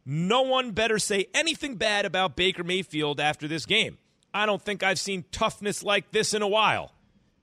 [0.04, 3.98] No one better say anything bad about Baker Mayfield after this game.
[4.32, 6.92] I don't think I've seen toughness like this in a while.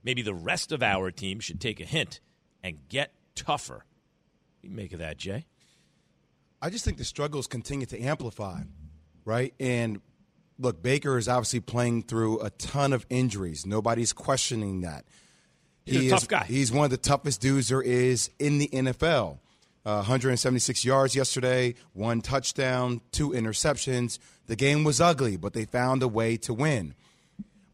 [0.04, 2.20] Maybe the rest of our team should take a hint
[2.62, 3.74] and get tougher.
[3.74, 5.46] What do you make of that, Jay?
[6.60, 8.60] I just think the struggles continue to amplify,
[9.24, 9.52] right?
[9.58, 10.00] And
[10.58, 13.66] look, Baker is obviously playing through a ton of injuries.
[13.66, 15.04] Nobody's questioning that.
[15.84, 16.44] He's a He tough guy.
[16.44, 19.38] He's one of the toughest dudes there is in the NFL.
[19.84, 24.20] Uh, 176 yards yesterday, one touchdown, two interceptions.
[24.46, 26.94] The game was ugly, but they found a way to win.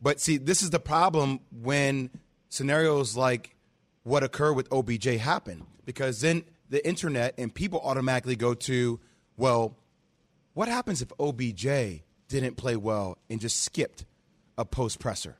[0.00, 2.08] But see, this is the problem when
[2.48, 3.54] scenarios like
[4.08, 8.98] what occurred with OBJ happen, because then the internet and people automatically go to,
[9.36, 9.76] well,
[10.54, 14.04] what happens if OBJ didn't play well and just skipped
[14.56, 15.36] a post presser?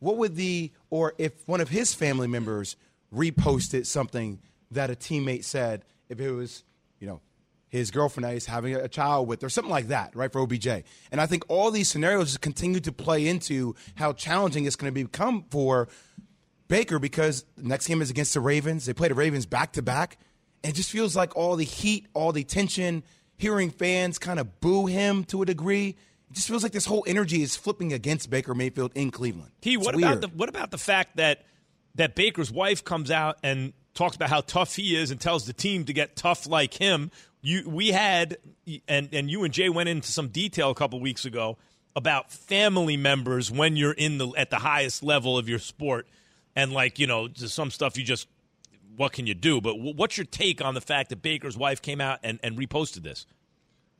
[0.00, 2.76] What would the, or if one of his family members
[3.14, 4.40] reposted something
[4.72, 6.64] that a teammate said, if it was,
[6.98, 7.20] you know,
[7.68, 10.66] his girlfriend that he's having a child with, or something like that, right, for OBJ.
[10.66, 14.92] And I think all these scenarios just continue to play into how challenging it's going
[14.92, 15.88] to become for
[16.72, 18.86] Baker because the next game is against the Ravens.
[18.86, 20.16] They play the Ravens back to back.
[20.64, 23.02] And it just feels like all the heat, all the tension,
[23.36, 25.88] hearing fans kind of boo him to a degree.
[26.30, 29.52] It just feels like this whole energy is flipping against Baker Mayfield in Cleveland.
[29.60, 30.12] T, what weird.
[30.12, 31.44] about the what about the fact that
[31.96, 35.52] that Baker's wife comes out and talks about how tough he is and tells the
[35.52, 37.10] team to get tough like him?
[37.42, 38.38] You we had
[38.88, 41.58] and and you and Jay went into some detail a couple weeks ago
[41.94, 46.06] about family members when you're in the at the highest level of your sport
[46.56, 48.28] and like you know some stuff you just
[48.96, 49.60] what can you do?
[49.60, 53.02] But what's your take on the fact that Baker's wife came out and, and reposted
[53.02, 53.26] this?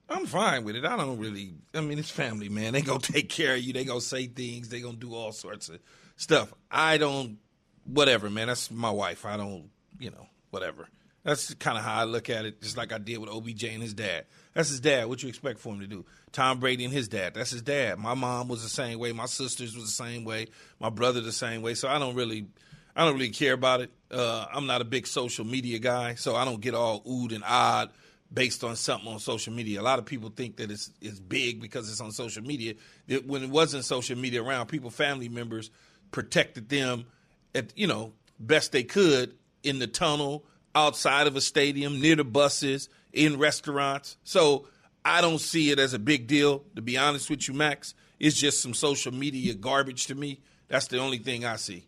[0.08, 0.84] I'm fine with it.
[0.84, 1.54] I don't really.
[1.74, 2.74] I mean, it's family, man.
[2.74, 3.72] They gonna take care of you.
[3.72, 4.68] They gonna say things.
[4.68, 5.78] They gonna do all sorts of
[6.16, 6.52] stuff.
[6.70, 7.38] I don't.
[7.84, 8.48] Whatever, man.
[8.48, 9.24] That's my wife.
[9.24, 9.70] I don't.
[9.98, 10.88] You know, whatever.
[11.24, 12.60] That's kind of how I look at it.
[12.60, 14.26] Just like I did with OBJ and his dad.
[14.54, 15.08] That's his dad.
[15.08, 16.04] What you expect for him to do?
[16.30, 17.34] Tom Brady and his dad.
[17.34, 17.98] That's his dad.
[17.98, 19.12] My mom was the same way.
[19.12, 20.48] My sisters was the same way.
[20.78, 21.74] My brother the same way.
[21.74, 22.46] So I don't really.
[22.94, 23.90] I don't really care about it.
[24.10, 27.42] Uh, I'm not a big social media guy, so I don't get all oohed and
[27.42, 27.90] odd
[28.32, 29.80] based on something on social media.
[29.80, 32.74] A lot of people think that it's it's big because it's on social media.
[33.08, 35.70] That when it wasn't social media around, people, family members
[36.10, 37.06] protected them
[37.54, 42.24] at you know best they could in the tunnel, outside of a stadium, near the
[42.24, 44.16] buses, in restaurants.
[44.24, 44.66] So
[45.04, 46.64] I don't see it as a big deal.
[46.76, 50.40] To be honest with you, Max, it's just some social media garbage to me.
[50.68, 51.86] That's the only thing I see.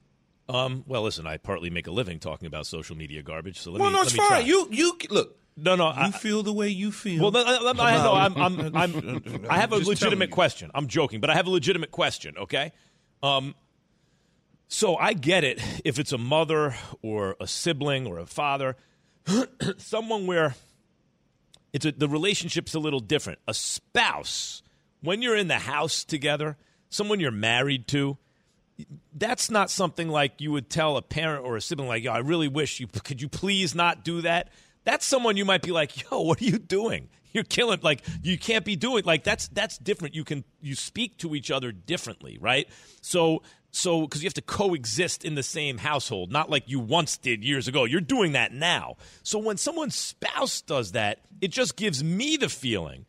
[0.49, 3.81] Um, well, listen, I partly make a living talking about social media garbage, so let
[3.81, 4.39] well, me no, let it's me try.
[4.41, 4.47] fine.
[4.47, 5.39] You you look.
[5.57, 7.23] no, no, You I, feel the way you feel.
[7.23, 8.13] Well, no, no, no.
[8.13, 10.71] I'm, I'm, I'm, I have a Just legitimate question.
[10.75, 12.37] I'm joking, but I have a legitimate question.
[12.37, 12.73] Okay.
[13.23, 13.55] Um,
[14.69, 18.77] so I get it if it's a mother or a sibling or a father,
[19.79, 20.57] someone where
[21.75, 23.41] it's a, the relationship's a little different.
[23.49, 24.63] A spouse,
[25.03, 26.57] when you're in the house together,
[26.89, 28.17] someone you're married to,
[29.13, 32.19] that's not something like you would tell a parent or a sibling like, "Yo, I
[32.19, 34.51] really wish you could you please not do that."
[34.85, 37.09] That's someone you might be like, "Yo, what are you doing?
[37.35, 40.15] You're killing like you can't be doing like that's that's different.
[40.15, 42.69] You can you speak to each other differently, right?
[43.01, 43.43] So
[43.73, 47.43] so because you have to coexist in the same household, not like you once did
[47.45, 47.85] years ago.
[47.85, 48.97] You're doing that now.
[49.25, 53.05] So when someone's spouse does that, it just gives me the feeling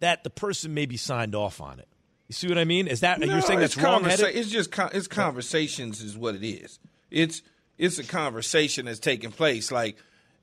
[0.00, 1.88] that the person maybe signed off on it.
[2.28, 2.86] You see what I mean?
[2.86, 4.04] Is that No, you're saying that's wrong?
[4.04, 6.78] conversa- It's just con- it's conversations is what it is.
[7.10, 7.40] It's
[7.78, 9.72] it's a conversation that's taking place.
[9.72, 9.96] Like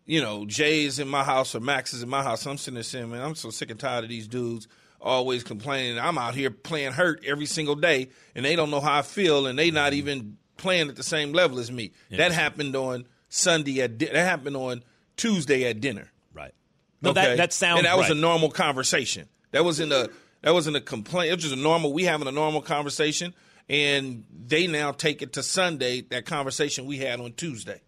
[0.07, 2.47] you know, Jay's in my house or Max is in my house.
[2.47, 4.67] I'm sitting there saying, man, I'm so sick and tired of these dudes
[4.99, 5.99] always complaining.
[5.99, 9.45] I'm out here playing hurt every single day, and they don't know how I feel,
[9.45, 11.91] and they not even playing at the same level as me.
[12.09, 14.83] That happened on Sunday at di- that happened on
[15.17, 16.11] Tuesday at dinner.
[16.33, 16.53] Right.
[17.01, 18.17] No, that that sounds and that was right.
[18.17, 19.27] a normal conversation.
[19.51, 20.09] That wasn't a
[20.41, 21.31] that wasn't a complaint.
[21.31, 21.93] It was just a normal.
[21.93, 23.33] We having a normal conversation,
[23.69, 26.01] and they now take it to Sunday.
[26.01, 27.81] That conversation we had on Tuesday.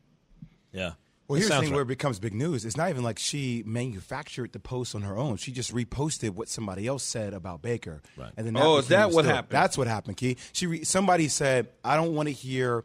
[0.72, 0.92] Yeah.
[1.30, 1.74] Well, here's the thing right.
[1.74, 2.66] where it becomes big news.
[2.66, 5.38] It's not even like she manufactured the post on her own.
[5.38, 8.02] She just reposted what somebody else said about Baker.
[8.18, 8.32] Right.
[8.36, 9.52] And then Oh, is that what happened?
[9.52, 10.38] That's what happened, Key.
[10.54, 12.84] She re- somebody said, "I don't want to hear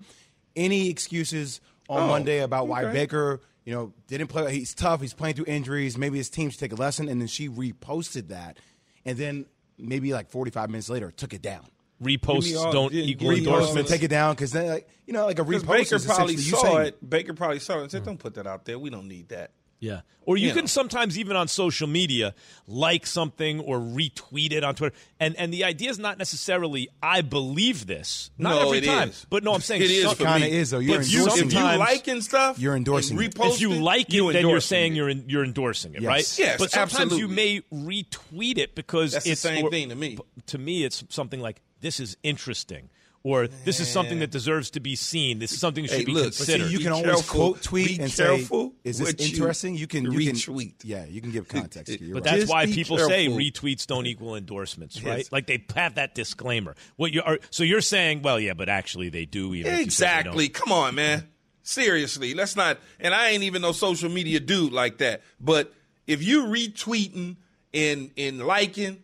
[0.54, 2.84] any excuses on Oh, Monday about why.
[2.92, 4.52] Baker, you know, didn't play.
[4.52, 5.00] He's tough.
[5.00, 5.96] He's playing through injuries.
[5.96, 8.58] Maybe his team should take a lesson." And then she reposted that,
[9.06, 9.46] and then
[9.78, 11.64] maybe like 45 minutes later, took it down.
[12.04, 13.90] Reposts all- don't yeah, equal give me endorsements.
[13.90, 16.40] Take it down because then, like, you know, like a repost Baker is probably you
[16.40, 17.10] saw saying- it.
[17.10, 18.78] Baker probably saw it and said, "Don't put that out there.
[18.78, 20.00] We don't need that." Yeah.
[20.24, 20.66] Or you You can know.
[20.68, 22.34] sometimes even on social media
[22.66, 24.96] like something or retweet it on Twitter.
[25.20, 28.30] And and the idea is not necessarily I believe this.
[28.38, 29.10] Not No, every it time.
[29.10, 29.26] is.
[29.28, 30.78] But no, I'm saying It is Kinda is, though.
[30.78, 33.36] You're But you- endorsing If you sometimes- liking stuff, You're endorsing and it.
[33.38, 34.96] if you like it, you then you're saying it.
[34.96, 36.08] you're in, you're endorsing it, Yes.
[36.08, 36.34] right?
[36.38, 40.16] Yes, But sometimes you may retweet it because That's the same or- thing to me.
[40.46, 42.88] To me, it's something like this is interesting,
[43.22, 45.38] or this is something that deserves to be seen.
[45.38, 46.70] This is something that should Hey, be look, but see, considered.
[46.72, 47.22] you Be can always careful.
[47.52, 50.78] quote tweet and careful say, "Is this what you interesting?" You can you retweet.
[50.80, 51.86] Can, yeah, you can give context.
[51.86, 52.00] to it.
[52.00, 52.30] You're But right.
[52.32, 55.18] that's Just why be people say retweets don't equal endorsements, right?
[55.18, 55.30] Yes.
[55.32, 56.74] Like they have that disclaimer.
[56.96, 59.54] What you are so you're saying, well, yeah, but actually they do.
[59.54, 59.82] Even if they.
[59.84, 60.48] Exactly.
[60.48, 61.28] Come on, man.
[61.62, 62.78] Seriously, let's not.
[63.00, 65.22] And I ain't even no social media dude like that.
[65.40, 65.72] But
[66.06, 67.36] if you retweeting
[67.72, 69.02] and and liking,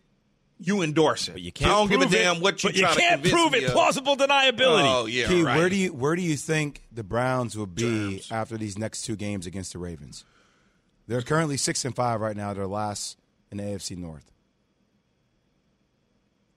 [0.63, 1.33] you endorse it.
[1.33, 2.97] But you can't I don't give a prove it, damn what you but you trying
[2.97, 3.71] can't convince prove it.
[3.71, 4.85] Plausible deniability.
[5.03, 5.57] Oh yeah, Key, right.
[5.57, 8.33] where do you where do you think the Browns will be Germs.
[8.33, 10.25] after these next two games against the Ravens?
[11.07, 12.53] They're currently six and five right now.
[12.55, 13.19] They're last
[13.51, 14.31] in the AFC North.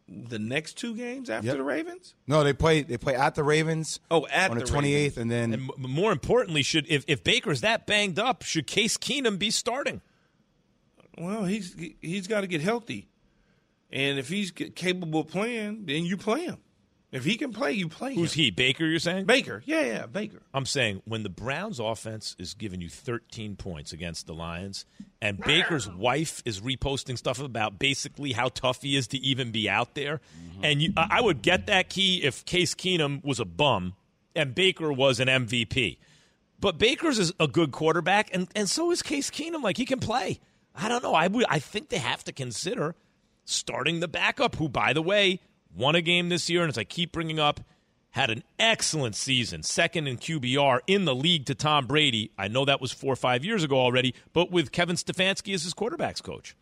[0.07, 1.57] the next two games after Yep.
[1.57, 2.13] the Ravens?
[2.27, 3.99] No, they play they play at the Ravens.
[4.11, 7.23] Oh, at on the the twenty eighth, and then And more importantly, should if, if
[7.23, 10.01] Baker's that banged up, should Case Keenum be starting?
[11.17, 13.07] Well, he's he's got to get healthy,
[13.93, 16.57] and if he's capable of playing, then you play him.
[17.11, 18.17] If he can play, you play him.
[18.17, 18.45] Who's him.
[18.45, 18.51] he?
[18.51, 18.85] Baker?
[18.85, 19.25] You're saying?
[19.25, 19.61] Baker.
[19.65, 20.41] Yeah, yeah, Baker.
[20.51, 24.85] I'm saying when the Browns offense is giving you 13 points against the Lions,
[25.21, 29.69] and Baker's wife is reposting stuff about basically how tough he is to even be
[29.69, 30.65] out there, mm-hmm.
[30.65, 33.93] and you, I I would get that key if Case Keenum was a bum
[34.35, 35.99] and Baker was an MVP.
[36.59, 39.61] But Baker's is a good quarterback, and, and so is Case Keenum.
[39.61, 40.39] Like he can play.
[40.75, 41.13] I don't know.
[41.13, 41.45] I would.
[41.47, 42.95] I think they have to consider
[43.45, 45.39] starting the backup, who, by the way,
[45.75, 47.59] won a game this year, and as I keep bringing up,
[48.11, 52.31] had an excellent season, second in QBR in the league to Tom Brady.
[52.37, 55.63] I know that was four or five years ago already, but with Kevin Stefanski as
[55.63, 56.55] his quarterbacks coach.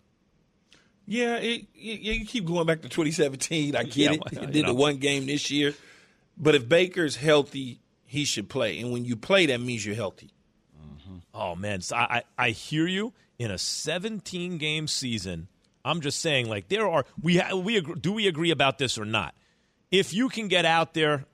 [1.05, 3.75] Yeah, it, you, you keep going back to 2017.
[3.75, 4.21] I get Yeah, it.
[4.33, 4.69] well, did know.
[4.69, 5.73] the one game this year,
[6.37, 8.79] but if Baker's healthy, he should play.
[8.79, 10.31] And when you play, that means you're healthy.
[10.81, 11.17] Mm-hmm.
[11.33, 13.13] Oh man, so I, I I hear you.
[13.39, 15.47] In a 17 game season,
[15.83, 18.97] I'm just saying, like there are we ha- we agree, do we agree about this
[18.97, 19.35] or not?
[19.91, 21.25] If you can get out there,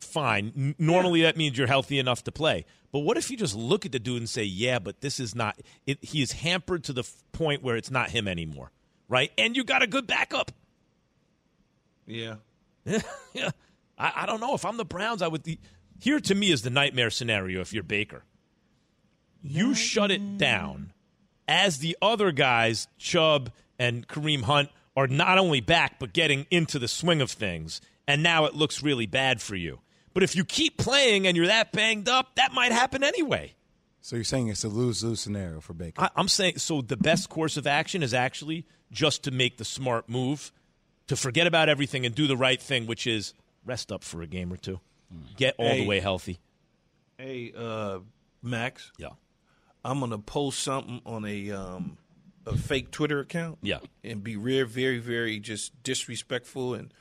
[0.00, 0.52] fine.
[0.56, 2.64] N- normally that means you're healthy enough to play.
[2.92, 5.34] But what if you just look at the dude and say, yeah, but this is
[5.34, 5.60] not.
[5.86, 8.70] It, he is hampered to the f- point where it's not him anymore,
[9.08, 9.30] right?
[9.36, 10.52] And you got a good backup.
[12.06, 12.36] Yeah.
[12.84, 13.50] yeah,
[13.98, 15.20] I, I don't know if I'm the Browns.
[15.20, 15.44] I would.
[16.00, 17.60] Here to me is the nightmare scenario.
[17.60, 18.24] If you're Baker,
[19.42, 20.92] you shut it down
[21.46, 26.78] as the other guys, Chubb and Kareem Hunt, are not only back but getting into
[26.78, 29.80] the swing of things, and now it looks really bad for you.
[30.14, 33.54] But if you keep playing and you're that banged up, that might happen anyway.
[34.00, 36.02] so you're saying it's a lose lose scenario for Baker.
[36.02, 36.80] I, I'm saying so.
[36.80, 40.50] The best course of action is actually just to make the smart move,
[41.06, 44.26] to forget about everything and do the right thing, which is rest up for a
[44.26, 44.80] game or two,
[45.36, 45.80] get all Hey.
[45.82, 46.40] the way healthy.
[47.18, 47.98] Hey, uh,
[48.42, 49.10] Max, Yeah,
[49.84, 51.98] I'm gonna post something on a um,
[52.48, 53.58] a fake Twitter account.
[53.62, 53.78] Yeah.
[54.02, 56.92] and be very, very, very just disrespectful and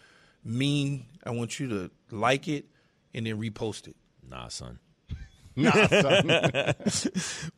[0.43, 1.05] mean.
[1.25, 2.65] I want you to like it
[3.13, 3.95] and then repost it.
[4.27, 4.79] nah, son.
[5.59, 6.29] Nah, son.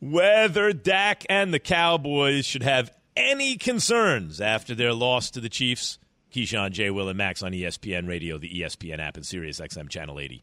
[0.00, 5.98] Whether Dak and the Cowboys should have any concerns after their loss to the Chiefs.
[6.34, 6.90] Keyshawn, J.
[6.90, 10.42] Will, and Max on ESPN Radio, the ESPN app, and Sirius XM Channel 80.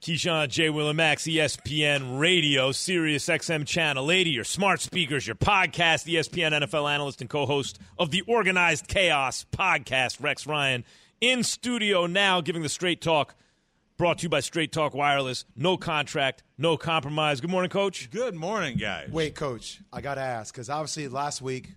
[0.00, 0.68] Keyshawn, J.
[0.68, 7.20] Willimax, ESPN Radio, Sirius XM Channel 80, your smart speakers, your podcast, ESPN NFL analyst
[7.20, 10.84] and co-host of the Organized Chaos podcast, Rex Ryan,
[11.20, 13.34] in studio now, giving the straight talk.
[13.98, 15.44] Brought to you by Straight Talk Wireless.
[15.54, 17.42] No contract, no compromise.
[17.42, 18.10] Good morning, Coach.
[18.10, 19.10] Good morning, guys.
[19.10, 21.74] Wait, Coach, I got to ask because obviously last week,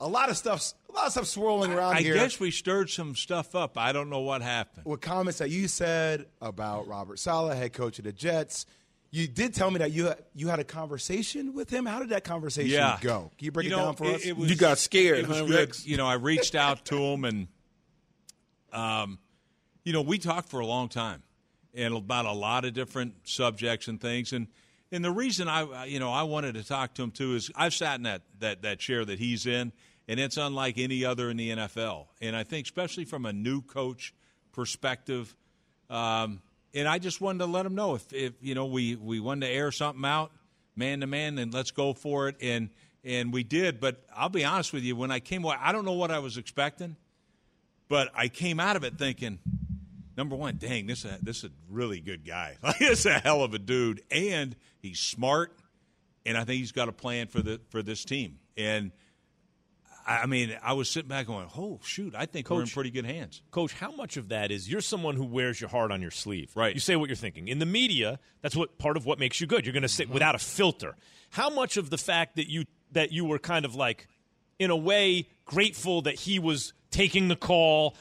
[0.00, 2.14] a lot of stuff, a lot of stuff swirling around I here.
[2.14, 3.76] I guess we stirred some stuff up.
[3.78, 4.86] I don't know what happened.
[4.86, 8.66] with comments that you said about Robert Saleh, head coach of the Jets.
[9.12, 11.84] You did tell me that you you had a conversation with him.
[11.84, 12.96] How did that conversation Yeah.
[13.00, 13.30] go?
[13.36, 14.24] Can you break You it know, down for it- us?
[14.24, 15.46] it was- You got scared, huh.
[15.46, 15.84] Rex?
[15.84, 17.48] You know, I reached out to him, and
[18.72, 19.18] um,
[19.84, 21.22] you know, we talked for a long time,
[21.74, 24.32] and about a lot of different subjects and things.
[24.32, 24.46] And
[24.92, 27.74] and the reason I, you know, I wanted to talk to him too is I've
[27.74, 29.72] sat in that that that chair that he's in,
[30.10, 32.08] and it's unlike any other in the NFL.
[32.20, 34.12] And I think, especially from a new coach
[34.52, 35.34] perspective.
[35.88, 36.42] Um,
[36.74, 39.46] and I just wanted to let him know if, if you know we, we wanted
[39.46, 40.32] to air something out
[40.74, 42.36] man to man, then let's go for it.
[42.42, 42.70] And
[43.04, 43.80] and we did.
[43.80, 46.36] But I'll be honest with you, when I came I don't know what I was
[46.36, 46.96] expecting,
[47.88, 49.38] but I came out of it thinking,
[50.16, 52.56] number one, dang, this is a, this is a really good guy.
[52.62, 55.56] Like, this is a hell of a dude, and he's smart,
[56.26, 58.38] and I think he's got a plan for the for this team.
[58.56, 58.90] And
[60.22, 63.04] I mean, I was sitting back going, "Oh shoot, I think we're in pretty good
[63.04, 66.10] hands." Coach, how much of that is you're someone who wears your heart on your
[66.10, 66.50] sleeve?
[66.54, 66.74] Right.
[66.74, 67.48] You say what you're thinking.
[67.48, 69.64] In the media, that's what part of what makes you good.
[69.66, 70.14] You're going to sit Mm-hmm.
[70.14, 70.96] without a filter.
[71.30, 74.08] How much of the fact that you that you were kind of like
[74.58, 77.94] in a way grateful that he was taking the call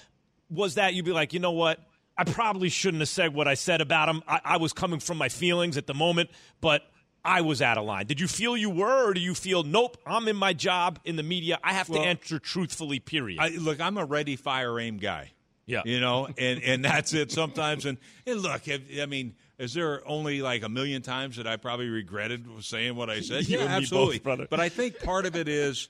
[0.49, 1.79] was that you'd be like, you know what?
[2.17, 4.23] I probably shouldn't have said what I said about him.
[4.27, 6.81] I, I was coming from my feelings at the moment, but
[7.23, 8.05] I was out of line.
[8.05, 11.15] Did you feel you were, or do you feel, nope, I'm in my job in
[11.17, 11.59] the media.
[11.63, 13.39] I have Well, to answer truthfully, period?
[13.41, 15.31] I, look, I'm a ready, fire, aim guy.
[15.65, 15.81] Yeah.
[15.85, 17.85] you know, and and that's it sometimes.
[17.85, 21.57] And and look, if, I mean, is there only like a million times that I
[21.57, 23.47] probably regretted saying what I said?
[23.47, 24.19] You yeah, me both, absolutely.
[24.19, 24.47] brother.
[24.49, 25.87] But I think part of it is,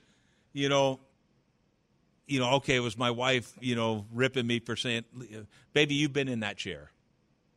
[0.52, 1.00] you know.
[2.26, 5.04] You know, okay, it was my wife, you know, ripping me for saying,
[5.72, 6.90] "Baby, you've been in that chair."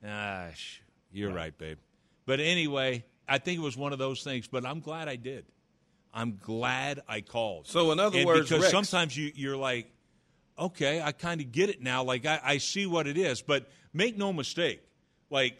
[0.07, 0.79] Ah, sh-
[1.11, 1.55] you're right.
[1.57, 1.77] babe.
[2.25, 4.47] But anyway, I think it was one of those things.
[4.47, 5.45] But I'm glad I did.
[6.13, 7.67] I'm glad I called.
[7.67, 9.91] So in other And words, because sometimes you you're like,
[10.57, 12.03] okay, I kind of get it now.
[12.03, 13.41] Like I, I see what it is.
[13.41, 14.81] But make no mistake,
[15.29, 15.57] like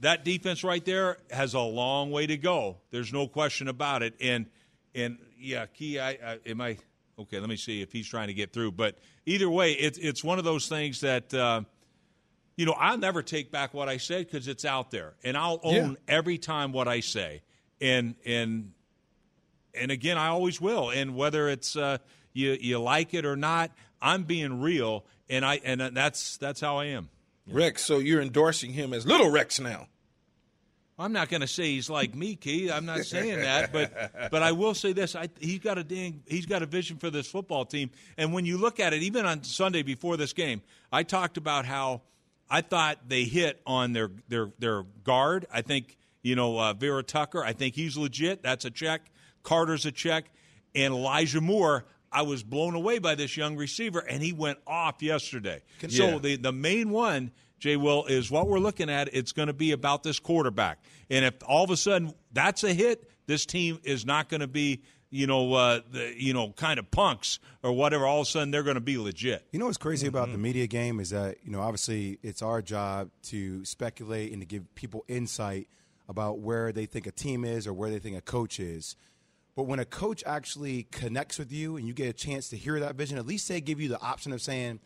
[0.00, 2.78] that defense right there has a long way to go.
[2.90, 4.14] There's no question about it.
[4.20, 4.46] And
[4.94, 6.78] and yeah, Key, I, I am I
[7.18, 7.38] okay?
[7.38, 8.72] Let me see if he's trying to get through.
[8.72, 11.32] But either way, it's it's one of those things that.
[11.32, 11.62] Uh,
[12.56, 15.60] you know, I'll never take back what I said because it's out there, and I'll
[15.62, 15.94] own Yeah.
[16.16, 17.42] every time what I say,
[17.80, 18.72] and and
[19.74, 20.90] and again, I always will.
[20.90, 21.98] And whether it's uh,
[22.32, 26.78] you you like it or not, I'm being real, and I and that's that's how
[26.78, 27.10] I am.
[27.48, 29.86] Rex, so you're endorsing him as Little Rex now.
[30.98, 32.70] I'm not going to say he's like me, Key.
[32.72, 36.22] I'm not saying that, but but I will say this: I, he's got a dang,
[36.26, 37.90] he's got a vision for this football team.
[38.16, 41.66] And when you look at it, even on Sunday before this game, I talked about
[41.66, 42.00] how
[42.48, 45.46] I thought they hit on their their their guard.
[45.52, 47.44] I think you know uh, Vera Tucker.
[47.44, 48.42] I think he's legit.
[48.42, 49.02] That's a check.
[49.42, 50.26] Carter's a check,
[50.74, 51.84] and Elijah Moore.
[52.12, 55.62] I was blown away by this young receiver, and he went off yesterday.
[55.80, 55.88] Yeah.
[55.88, 59.12] So the the main one, Jay Will, is what we're looking at.
[59.12, 60.78] It's going to be about this quarterback,
[61.10, 64.46] and if all of a sudden that's a hit, this team is not going to
[64.46, 64.82] be,
[65.16, 68.06] you know, uh, the you know kind of punks or whatever.
[68.06, 69.46] All of a sudden they're going to be legit.
[69.52, 72.62] You know what's crazy about the media game is that you know obviously it's our
[72.62, 75.68] job to speculate and to give people insight
[76.08, 78.94] about where they think a team is or where they think a coach is.
[79.56, 82.78] But when a coach actually connects with you and you get a chance to hear
[82.80, 84.80] that vision, at least they give you the option of saying,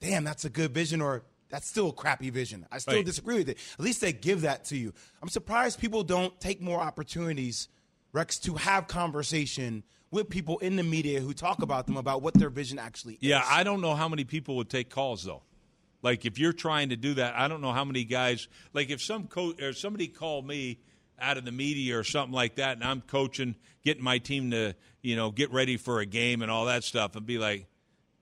[0.00, 3.04] "Damn, that's a good vision," or "That's still a crappy vision." I still Right.
[3.04, 3.58] disagree with it.
[3.78, 4.94] At least they give that to you.
[5.20, 7.68] I'm surprised people don't take more opportunities
[8.12, 12.34] Rex, to have conversation with people in the media who talk about them about what
[12.34, 13.22] their vision actually is.
[13.22, 15.42] Yeah, I don't know how many people would take calls though.
[16.02, 18.48] Like if you're trying to do that, I don't know how many guys.
[18.74, 20.80] Like if some coach or somebody called me
[21.18, 23.54] out of the media or something like that, and I'm coaching,
[23.84, 27.16] getting my team to you know get ready for a game and all that stuff,
[27.16, 27.66] and be like,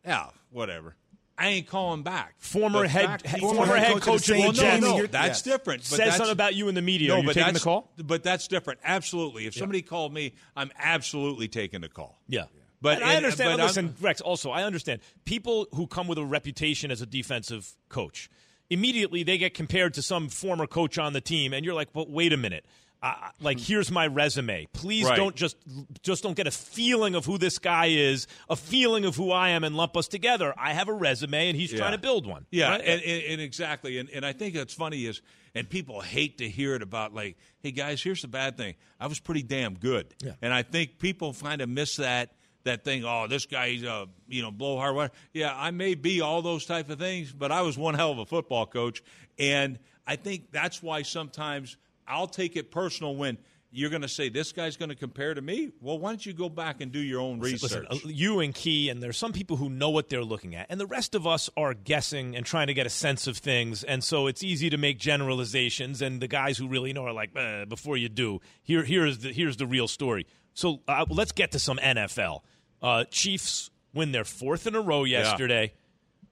[0.05, 0.95] yeah, whatever.
[1.41, 2.35] I ain't calling back.
[2.39, 4.43] Former The head, fact- head- former former head head coach of coach the of the
[4.43, 4.83] well, Jets.
[4.83, 5.43] no, no, that's yes.
[5.43, 5.81] different.
[5.83, 7.09] But Says that's, something about you in the media.
[7.09, 7.91] No, Are you but taking the that's, call?
[7.97, 8.81] But that's different.
[8.85, 9.47] Absolutely.
[9.47, 12.21] If somebody called me, I'm absolutely taking the call.
[12.29, 12.45] Yeah.
[12.83, 13.53] But And I and- understand.
[13.53, 14.21] but but listen, I'm- Rex.
[14.21, 18.29] Also, I understand people who come with a reputation as a defensive coach.
[18.69, 22.09] Immediately, they get compared to some former coach on the team, and you're like, "But
[22.11, 22.65] wait a minute!
[23.03, 24.67] Uh, like, here's my resume.
[24.75, 25.17] Please Right.
[25.17, 25.57] don't just
[26.03, 29.51] just don't get a feeling of who this guy is, a feeling of who I
[29.51, 30.53] am, and lump us together.
[30.59, 31.79] I have a resume, and he's Yeah.
[31.79, 32.45] trying to build one.
[32.51, 32.81] Yeah, right?
[32.83, 35.23] and, and, and exactly, and, and I think that's funny is,
[35.55, 38.75] and people hate to hear it about like, hey guys, here's the bad thing.
[39.01, 40.33] I was pretty damn good, Yeah.
[40.43, 42.35] and I think people kind of miss that
[42.65, 43.07] that thing.
[43.07, 45.13] Oh, this guy's uh, you know blow hard water.
[45.33, 48.19] Yeah, I may be all those type of things, but I was one hell of
[48.19, 49.03] a football coach,
[49.39, 51.79] and I think that's why sometimes
[52.11, 53.39] I'll take it personal when.
[53.73, 55.71] You're going to say this guy's going to compare to me.
[55.81, 57.63] Well, why don't you go back and do your own research?
[57.63, 60.67] Listen, uh, you and Key, and there's some people who know what they're looking at,
[60.71, 63.85] and the rest of us are guessing and trying to get a sense of things.
[63.85, 67.31] And so it's easy to make generalizations, and the guys who really know are like,
[67.37, 70.27] "Eh, before you do, here, here's the here's the real story.
[70.53, 72.41] So uh, let's get to some NFL.
[72.83, 75.75] Uh, Chiefs win their fourth in a row yesterday.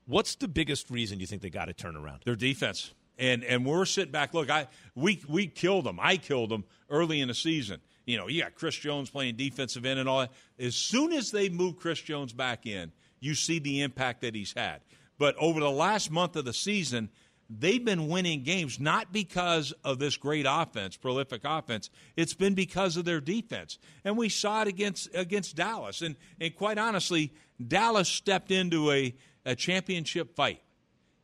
[0.06, 2.22] What's the biggest reason you think they got to turn around?
[2.24, 2.94] Their defense.
[3.18, 4.34] And and we're sitting back.
[4.34, 5.98] Look, I we we killed them.
[6.00, 7.80] I killed them early in the season.
[8.06, 10.32] You know, you got Chris Jones playing defensive end and all that.
[10.58, 12.90] As soon as they move Chris Jones back in,
[13.20, 14.80] you see the impact that he's had.
[15.18, 17.10] But over the last month of the season,
[17.50, 21.90] they've been winning games not because of this great offense, prolific offense.
[22.16, 23.78] It's been because of their defense.
[24.04, 26.02] And we saw it against against Dallas.
[26.02, 27.32] And and quite honestly,
[27.66, 29.14] Dallas stepped into a,
[29.44, 30.62] a championship fight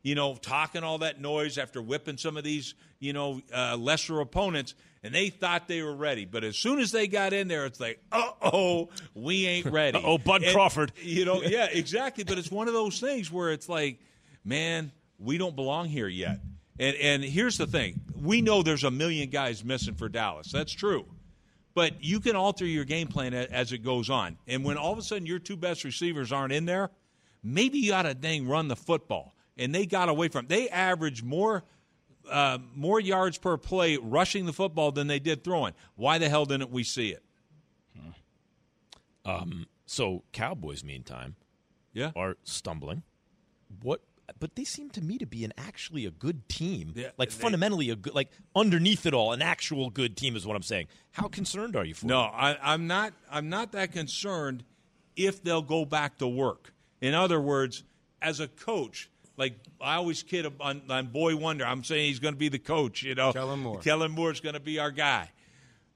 [0.05, 4.19] you know, talking all that noise after whipping some of these, you know, uh, lesser
[4.19, 6.25] opponents, and they thought they were ready.
[6.25, 9.97] But as soon as they got in there, it's like, uh oh, we ain't ready.
[9.97, 10.91] Uh-oh, Bud And, Crawford.
[11.01, 12.23] You know, yeah, exactly.
[12.23, 13.99] But it's one of those things where it's like,
[14.43, 16.39] man, we don't belong here yet.
[16.77, 20.51] And and here's the thing: we know there's a million guys missing for Dallas.
[20.51, 21.07] That's true.
[21.73, 24.37] But you can alter your game plan as it goes on.
[24.47, 26.91] And when all of a sudden your two best receivers aren't in there,
[27.43, 29.34] maybe you got to dang run the football.
[29.57, 30.47] And they got away from.
[30.47, 31.63] They average more
[32.29, 35.73] uh, more yards per play rushing the football than they did throwing.
[35.95, 37.21] Why the hell didn't we see it?
[39.23, 41.35] Um, so Cowboys, meantime,
[41.93, 42.11] Yeah.
[42.15, 43.03] are stumbling.
[43.81, 44.01] What?
[44.39, 46.93] But they seem to me to be an actually a good team.
[46.95, 50.45] Yeah, like they- fundamentally a good, like underneath it all, an actual good team is
[50.47, 50.87] what I'm saying.
[51.11, 52.07] How concerned are you for?
[52.07, 52.31] No, them?
[52.33, 53.13] I, I'm not.
[53.31, 54.63] I'm not that concerned
[55.15, 56.73] if they'll go back to work.
[57.01, 57.83] In other words,
[58.21, 62.33] as a coach, like I always kid on, on Boy Wonder, I'm saying he's going
[62.33, 63.03] to be the coach.
[63.03, 63.79] You know, Kellen Moore.
[63.79, 65.29] Kellen Moore's going to be our guy,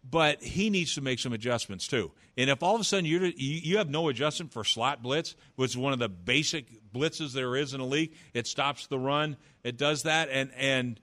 [0.10, 2.12] but he needs to make some adjustments too.
[2.38, 5.36] And if all of a sudden you're, you you have no adjustment for slot blitz,
[5.56, 9.00] which is one of the basic blitzes there is in the league, it stops the
[9.00, 9.38] run.
[9.64, 11.00] It does that, and and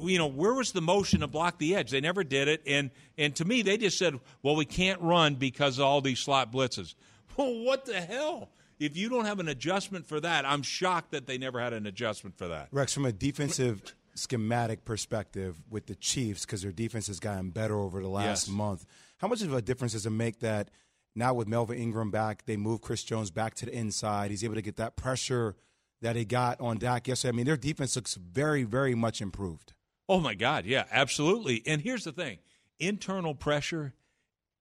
[0.00, 1.90] you know, where was the motion to block the edge?
[1.90, 2.62] They never did it.
[2.66, 6.20] And and to me, they just said, well, we can't run because of all these
[6.20, 6.94] slot blitzes.
[7.36, 8.48] Well, what the hell?
[8.78, 11.86] If you don't have an adjustment for that, I'm shocked that they never had an
[11.86, 12.68] adjustment for that.
[12.72, 13.82] Rex, from a defensive
[14.14, 18.54] schematic perspective with the Chiefs, because their defense has gotten better over the last Yes.
[18.54, 18.86] month,
[19.18, 20.70] how much of a difference does it make that
[21.14, 24.30] now with Melvin Ingram back, they move Chris Jones back to the inside?
[24.30, 25.56] He's able to get that pressure
[26.02, 27.30] that he got on Dak yesterday.
[27.30, 29.72] I mean, their defense looks very, very much improved.
[30.08, 31.62] Oh my God, yeah, absolutely.
[31.66, 32.38] And here's the thing:
[32.78, 33.94] internal pressure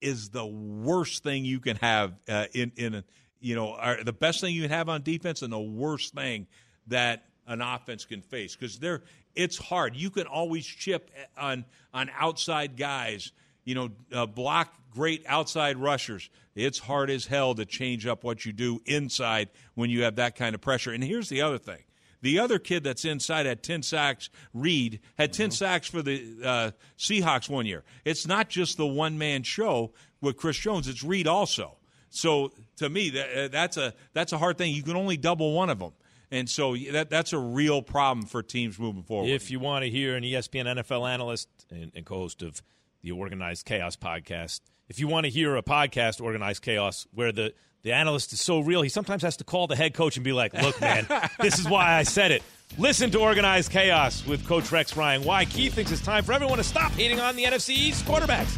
[0.01, 3.03] is the worst thing you can have uh, in in a,
[3.39, 6.47] you know are the best thing you can have on defense, and the worst thing
[6.87, 9.01] that an offense can face because they're
[9.35, 9.95] it's hard.
[9.95, 13.31] You can always chip on on outside guys.
[13.63, 16.29] You know, uh, block great outside rushers.
[16.55, 20.35] It's hard as hell to change up what you do inside when you have that
[20.35, 20.91] kind of pressure.
[20.91, 21.83] And here's the other thing.
[22.21, 26.71] The other kid that's inside had 10 sacks, Reed, had 10 sacks for the uh,
[26.97, 27.83] Seahawks one year.
[28.03, 31.77] It's not just the one man show with Chris Jones, it's Reed also.
[32.15, 34.73] So to me, that, uh, that's, a, that's a hard thing.
[34.73, 35.91] You can only double one of them.
[36.31, 39.29] And so that, that's a real problem for teams moving forward.
[39.29, 42.61] If you want to hear an ESPN NFL analyst and, and co-host of
[43.01, 47.53] the Organized Chaos podcast, if you want to hear a podcast, Organized Chaos, where the
[47.83, 50.33] the analyst is so real, he sometimes has to call the head coach and be
[50.33, 51.05] like, "Look, man,
[51.39, 52.41] this is why I said it."
[52.79, 55.23] Listen to Organized Chaos with Coach Rex Ryan.
[55.23, 58.57] Why Keith thinks it's time for everyone to stop hating on the NFC East quarterbacks.